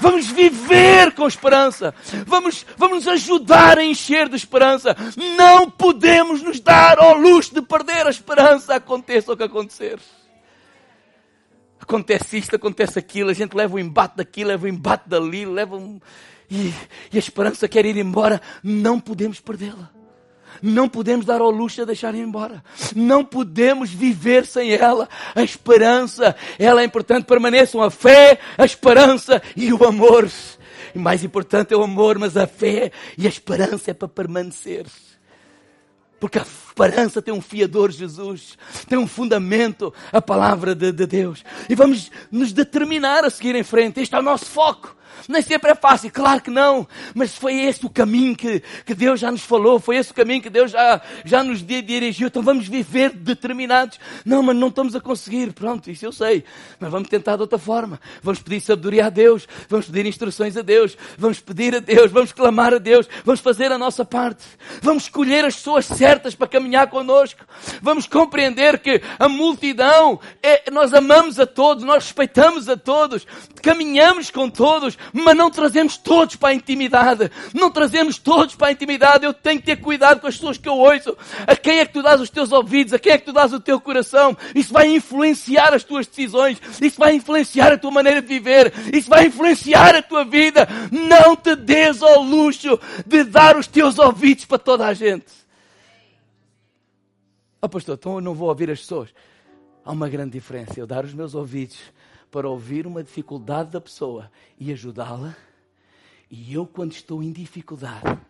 Vamos 0.00 0.30
viver 0.30 1.12
com 1.12 1.26
esperança. 1.26 1.94
Vamos, 2.26 2.64
vamos 2.76 3.04
nos 3.04 3.08
ajudar 3.08 3.78
a 3.78 3.84
encher 3.84 4.28
de 4.28 4.36
esperança. 4.36 4.96
Não 5.36 5.70
podemos 5.70 6.42
nos 6.42 6.58
dar 6.58 6.98
ao 6.98 7.16
luxo 7.16 7.54
de 7.54 7.62
perder 7.62 8.06
a 8.06 8.10
esperança, 8.10 8.74
aconteça 8.74 9.32
o 9.32 9.36
que 9.36 9.42
acontecer. 9.42 9.98
Acontece 11.78 12.38
isto, 12.38 12.56
acontece 12.56 12.98
aquilo, 12.98 13.30
a 13.30 13.34
gente 13.34 13.54
leva 13.54 13.74
o 13.74 13.78
embate 13.78 14.16
daqui, 14.16 14.44
leva 14.44 14.64
o 14.64 14.68
embate 14.68 15.08
dali, 15.08 15.44
leva 15.44 15.76
um... 15.76 16.00
e, 16.50 16.72
e 17.12 17.16
a 17.16 17.18
esperança 17.18 17.68
quer 17.68 17.84
ir 17.84 17.96
embora. 17.96 18.40
Não 18.62 19.00
podemos 19.00 19.40
perdê-la. 19.40 19.99
Não 20.62 20.88
podemos 20.88 21.26
dar 21.26 21.40
ao 21.40 21.50
luxo 21.50 21.80
de 21.80 21.86
deixar 21.86 22.14
ir 22.14 22.20
embora. 22.20 22.62
Não 22.94 23.24
podemos 23.24 23.90
viver 23.90 24.46
sem 24.46 24.72
ela. 24.72 25.08
A 25.34 25.42
esperança, 25.42 26.36
ela 26.58 26.82
é 26.82 26.84
importante. 26.84 27.24
Permaneçam 27.24 27.82
a 27.82 27.90
fé, 27.90 28.38
a 28.56 28.64
esperança 28.64 29.42
e 29.56 29.72
o 29.72 29.84
amor. 29.84 30.30
E 30.94 30.98
mais 30.98 31.24
importante 31.24 31.72
é 31.72 31.76
o 31.76 31.82
amor, 31.82 32.18
mas 32.18 32.36
a 32.36 32.46
fé 32.46 32.90
e 33.16 33.26
a 33.26 33.28
esperança 33.28 33.90
é 33.90 33.94
para 33.94 34.08
permanecer. 34.08 34.86
Porque 36.18 36.38
a 36.38 36.42
esperança 36.42 37.22
tem 37.22 37.32
um 37.32 37.40
fiador, 37.40 37.90
Jesus. 37.90 38.58
Tem 38.86 38.98
um 38.98 39.06
fundamento, 39.06 39.92
a 40.12 40.20
palavra 40.20 40.74
de, 40.74 40.92
de 40.92 41.06
Deus. 41.06 41.42
E 41.68 41.74
vamos 41.74 42.10
nos 42.30 42.52
determinar 42.52 43.24
a 43.24 43.30
seguir 43.30 43.54
em 43.54 43.62
frente. 43.62 44.00
Este 44.00 44.14
é 44.14 44.18
o 44.18 44.22
nosso 44.22 44.44
foco. 44.44 44.94
Nem 45.28 45.42
sempre 45.42 45.70
é 45.70 45.74
fácil, 45.74 46.10
claro 46.10 46.40
que 46.40 46.50
não. 46.50 46.86
Mas 47.14 47.34
foi 47.34 47.54
esse 47.60 47.84
o 47.84 47.90
caminho 47.90 48.36
que, 48.36 48.62
que 48.84 48.94
Deus 48.94 49.20
já 49.20 49.30
nos 49.30 49.42
falou, 49.42 49.78
foi 49.78 49.96
esse 49.96 50.10
o 50.10 50.14
caminho 50.14 50.42
que 50.42 50.50
Deus 50.50 50.70
já, 50.70 51.00
já 51.24 51.42
nos 51.42 51.62
dirigiu. 51.62 52.28
Então 52.28 52.42
vamos 52.42 52.68
viver 52.68 53.10
determinados. 53.10 53.98
Não, 54.24 54.42
mas 54.42 54.56
não 54.56 54.68
estamos 54.68 54.94
a 54.94 55.00
conseguir. 55.00 55.52
Pronto, 55.52 55.90
isso 55.90 56.04
eu 56.04 56.12
sei. 56.12 56.44
Mas 56.78 56.90
vamos 56.90 57.08
tentar 57.08 57.36
de 57.36 57.42
outra 57.42 57.58
forma. 57.58 58.00
Vamos 58.22 58.40
pedir 58.40 58.60
sabedoria 58.60 59.06
a 59.06 59.10
Deus, 59.10 59.46
vamos 59.68 59.86
pedir 59.86 60.06
instruções 60.06 60.56
a 60.56 60.62
Deus, 60.62 60.96
vamos 61.18 61.40
pedir 61.40 61.74
a 61.74 61.80
Deus, 61.80 62.10
vamos 62.10 62.32
clamar 62.32 62.74
a 62.74 62.78
Deus, 62.78 63.08
vamos 63.24 63.40
fazer 63.40 63.72
a 63.72 63.78
nossa 63.78 64.04
parte. 64.04 64.44
Vamos 64.82 65.04
escolher 65.04 65.44
as 65.44 65.56
pessoas 65.56 65.86
certas 65.86 66.34
para 66.34 66.46
caminhar 66.48 66.88
connosco. 66.88 67.44
Vamos 67.82 68.06
compreender 68.06 68.78
que 68.78 69.00
a 69.18 69.28
multidão, 69.28 70.20
é, 70.42 70.70
nós 70.70 70.92
amamos 70.94 71.38
a 71.38 71.46
todos, 71.46 71.84
nós 71.84 72.04
respeitamos 72.04 72.68
a 72.68 72.76
todos, 72.76 73.26
caminhamos 73.62 74.30
com 74.30 74.48
todos, 74.48 74.96
mas 75.12 75.36
não 75.36 75.50
trazemos 75.50 75.96
todos 75.96 76.36
para 76.36 76.50
a 76.50 76.54
intimidade. 76.54 77.30
Não 77.54 77.70
trazemos 77.70 78.18
todos 78.18 78.54
para 78.54 78.68
a 78.68 78.72
intimidade. 78.72 79.24
Eu 79.24 79.34
tenho 79.34 79.60
que 79.60 79.66
ter 79.66 79.76
cuidado 79.76 80.20
com 80.20 80.26
as 80.26 80.34
pessoas 80.34 80.58
que 80.58 80.68
eu 80.68 80.76
ouço. 80.76 81.16
A 81.46 81.56
quem 81.56 81.78
é 81.78 81.86
que 81.86 81.92
tu 81.92 82.02
dás 82.02 82.20
os 82.20 82.30
teus 82.30 82.52
ouvidos? 82.52 82.92
A 82.92 82.98
quem 82.98 83.12
é 83.12 83.18
que 83.18 83.24
tu 83.24 83.32
dás 83.32 83.52
o 83.52 83.60
teu 83.60 83.80
coração? 83.80 84.36
Isso 84.54 84.72
vai 84.72 84.88
influenciar 84.88 85.74
as 85.74 85.84
tuas 85.84 86.06
decisões. 86.06 86.60
Isso 86.80 86.98
vai 86.98 87.14
influenciar 87.14 87.72
a 87.72 87.78
tua 87.78 87.90
maneira 87.90 88.20
de 88.20 88.28
viver. 88.28 88.72
Isso 88.92 89.08
vai 89.08 89.26
influenciar 89.26 89.94
a 89.94 90.02
tua 90.02 90.24
vida. 90.24 90.68
Não 90.90 91.36
te 91.36 91.54
des 91.56 92.02
ao 92.02 92.22
luxo 92.22 92.78
de 93.06 93.24
dar 93.24 93.56
os 93.56 93.66
teus 93.66 93.98
ouvidos 93.98 94.44
para 94.44 94.58
toda 94.58 94.86
a 94.86 94.94
gente. 94.94 95.40
Ah, 97.62 97.66
oh, 97.66 97.68
pastor, 97.68 97.96
então 97.98 98.14
eu 98.14 98.20
não 98.22 98.34
vou 98.34 98.48
ouvir 98.48 98.70
as 98.70 98.80
pessoas. 98.80 99.10
Há 99.84 99.92
uma 99.92 100.08
grande 100.08 100.32
diferença. 100.32 100.78
Eu 100.78 100.86
dar 100.86 101.04
os 101.04 101.12
meus 101.12 101.34
ouvidos 101.34 101.78
para 102.30 102.48
ouvir 102.48 102.86
uma 102.86 103.02
dificuldade 103.02 103.70
da 103.70 103.80
pessoa 103.80 104.30
e 104.58 104.72
ajudá-la. 104.72 105.36
E 106.30 106.54
eu, 106.54 106.66
quando 106.66 106.92
estou 106.92 107.22
em 107.22 107.32
dificuldade, 107.32 108.20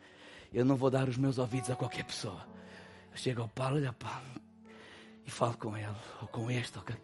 eu 0.52 0.64
não 0.64 0.76
vou 0.76 0.90
dar 0.90 1.08
os 1.08 1.16
meus 1.16 1.38
ouvidos 1.38 1.70
a 1.70 1.76
qualquer 1.76 2.04
pessoa. 2.04 2.46
Eu 3.10 3.16
chego 3.16 3.42
ao 3.42 3.48
Paulo, 3.48 3.76
olha 3.76 3.92
Paulo, 3.92 4.26
e 5.26 5.30
falo 5.30 5.56
com 5.56 5.76
ele, 5.76 5.94
ou 6.22 6.28
com 6.28 6.50
este, 6.50 6.78
ou 6.78 6.84
com... 6.84 6.94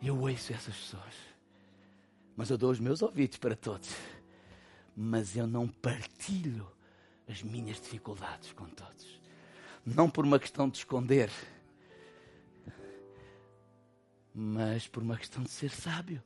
eu 0.00 0.18
ouço 0.20 0.52
essas 0.52 0.76
pessoas. 0.76 1.14
Mas 2.36 2.50
eu 2.50 2.56
dou 2.56 2.70
os 2.70 2.78
meus 2.78 3.02
ouvidos 3.02 3.36
para 3.38 3.56
todos. 3.56 3.90
Mas 4.96 5.36
eu 5.36 5.46
não 5.46 5.66
partilho 5.66 6.70
as 7.28 7.42
minhas 7.42 7.80
dificuldades 7.80 8.52
com 8.52 8.66
todos. 8.66 9.20
Não 9.84 10.08
por 10.08 10.24
uma 10.24 10.38
questão 10.38 10.68
de 10.68 10.78
esconder, 10.78 11.30
mas 14.32 14.86
por 14.86 15.02
uma 15.02 15.16
questão 15.16 15.42
de 15.42 15.50
ser 15.50 15.70
sábio 15.70 16.22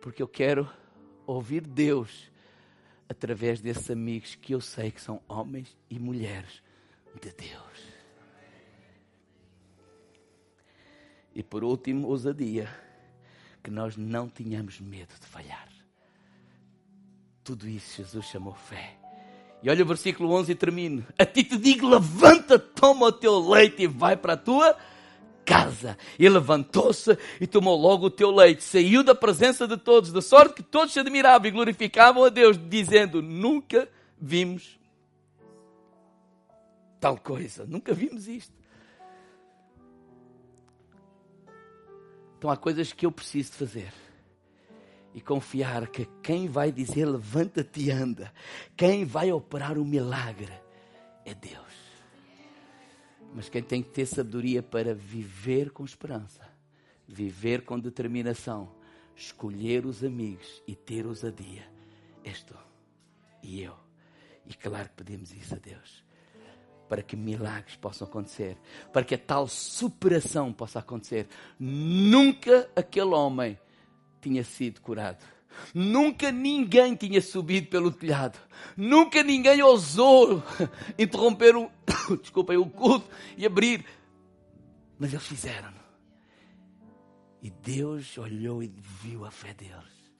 porque 0.00 0.22
eu 0.22 0.28
quero 0.28 0.68
ouvir 1.26 1.66
Deus 1.66 2.30
através 3.08 3.60
desses 3.60 3.90
amigos 3.90 4.34
que 4.34 4.54
eu 4.54 4.60
sei 4.60 4.90
que 4.90 5.00
são 5.00 5.20
homens 5.28 5.76
e 5.88 5.98
mulheres 5.98 6.62
de 7.20 7.32
Deus. 7.32 7.90
E 11.34 11.42
por 11.42 11.62
último, 11.62 12.08
ousadia, 12.08 12.68
que 13.62 13.70
nós 13.70 13.96
não 13.96 14.28
tínhamos 14.28 14.80
medo 14.80 15.12
de 15.20 15.26
falhar. 15.26 15.68
Tudo 17.44 17.68
isso 17.68 17.96
Jesus 17.96 18.26
chamou 18.26 18.54
fé. 18.54 18.96
E 19.62 19.68
olha 19.68 19.82
o 19.82 19.86
versículo 19.86 20.32
11 20.32 20.52
e 20.52 20.54
termino. 20.54 21.06
A 21.18 21.26
ti 21.26 21.44
te 21.44 21.58
digo, 21.58 21.88
levanta, 21.88 22.58
toma 22.58 23.06
o 23.06 23.12
teu 23.12 23.38
leite 23.38 23.82
e 23.82 23.86
vai 23.86 24.16
para 24.16 24.32
a 24.32 24.36
tua 24.36 24.76
casa. 25.50 25.98
E 26.16 26.28
levantou-se 26.28 27.18
e 27.40 27.46
tomou 27.46 27.76
logo 27.76 28.06
o 28.06 28.10
teu 28.10 28.30
leite, 28.30 28.62
saiu 28.62 29.02
da 29.02 29.16
presença 29.16 29.66
de 29.66 29.76
todos, 29.76 30.12
de 30.12 30.22
sorte 30.22 30.54
que 30.54 30.62
todos 30.62 30.92
se 30.92 31.00
admiravam 31.00 31.48
e 31.48 31.50
glorificavam 31.50 32.24
a 32.24 32.28
Deus, 32.28 32.56
dizendo: 32.56 33.20
Nunca 33.20 33.88
vimos 34.16 34.78
tal 37.00 37.18
coisa, 37.18 37.66
nunca 37.66 37.92
vimos 37.92 38.28
isto. 38.28 38.54
Então 42.38 42.48
há 42.48 42.56
coisas 42.56 42.92
que 42.92 43.04
eu 43.04 43.12
preciso 43.12 43.52
fazer 43.52 43.92
e 45.12 45.20
confiar 45.20 45.88
que 45.88 46.06
quem 46.22 46.46
vai 46.46 46.70
dizer 46.70 47.04
levanta-te 47.04 47.82
e 47.82 47.90
anda, 47.90 48.32
quem 48.76 49.04
vai 49.04 49.32
operar 49.32 49.76
o 49.76 49.84
milagre 49.84 50.52
é 51.24 51.34
Deus. 51.34 51.89
Mas 53.34 53.48
quem 53.48 53.62
tem 53.62 53.82
que 53.82 53.90
ter 53.90 54.06
sabedoria 54.06 54.62
para 54.62 54.94
viver 54.94 55.70
com 55.70 55.84
esperança, 55.84 56.42
viver 57.06 57.64
com 57.64 57.78
determinação, 57.78 58.74
escolher 59.16 59.86
os 59.86 60.02
amigos 60.02 60.62
e 60.66 60.74
ter 60.74 61.06
ousadia, 61.06 61.70
és 62.24 62.42
tu 62.42 62.56
e 63.42 63.62
eu. 63.62 63.76
E 64.46 64.54
claro 64.54 64.88
que 64.88 64.96
pedimos 64.96 65.32
isso 65.32 65.54
a 65.54 65.58
Deus. 65.58 66.04
para 66.90 67.04
que 67.04 67.14
milagres 67.14 67.76
possam 67.76 68.08
acontecer, 68.08 68.58
para 68.92 69.04
que 69.04 69.14
a 69.14 69.18
tal 69.18 69.46
superação 69.46 70.52
possa 70.52 70.80
acontecer. 70.80 71.28
Nunca 71.56 72.68
aquele 72.74 73.14
homem 73.14 73.56
tinha 74.20 74.42
sido 74.42 74.80
curado. 74.80 75.24
Nunca 75.74 76.30
ninguém 76.30 76.94
tinha 76.94 77.20
subido 77.20 77.68
pelo 77.68 77.90
telhado. 77.90 78.38
Nunca 78.76 79.22
ninguém 79.22 79.62
ousou 79.62 80.42
interromper 80.98 81.56
o, 81.56 81.70
desculpem, 82.20 82.56
o 82.56 82.68
culto 82.68 83.08
e 83.36 83.46
abrir. 83.46 83.84
Mas 84.98 85.12
eles 85.12 85.26
fizeram. 85.26 85.72
E 87.42 87.50
Deus 87.50 88.18
olhou 88.18 88.62
e 88.62 88.68
viu 89.02 89.24
a 89.24 89.30
fé 89.30 89.54
deles. 89.54 90.12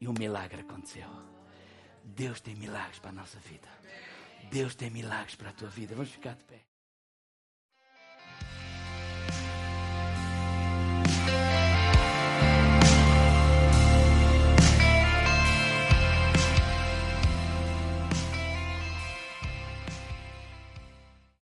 E 0.00 0.06
um 0.06 0.12
milagre 0.12 0.60
aconteceu. 0.60 1.08
Deus 2.04 2.40
tem 2.40 2.54
milagres 2.54 2.98
para 2.98 3.10
a 3.10 3.14
nossa 3.14 3.38
vida. 3.40 3.68
Deus 4.50 4.74
tem 4.74 4.90
milagres 4.90 5.34
para 5.34 5.50
a 5.50 5.52
tua 5.52 5.68
vida. 5.68 5.94
Vamos 5.94 6.10
ficar 6.10 6.34
de 6.34 6.44
pé. 6.44 6.75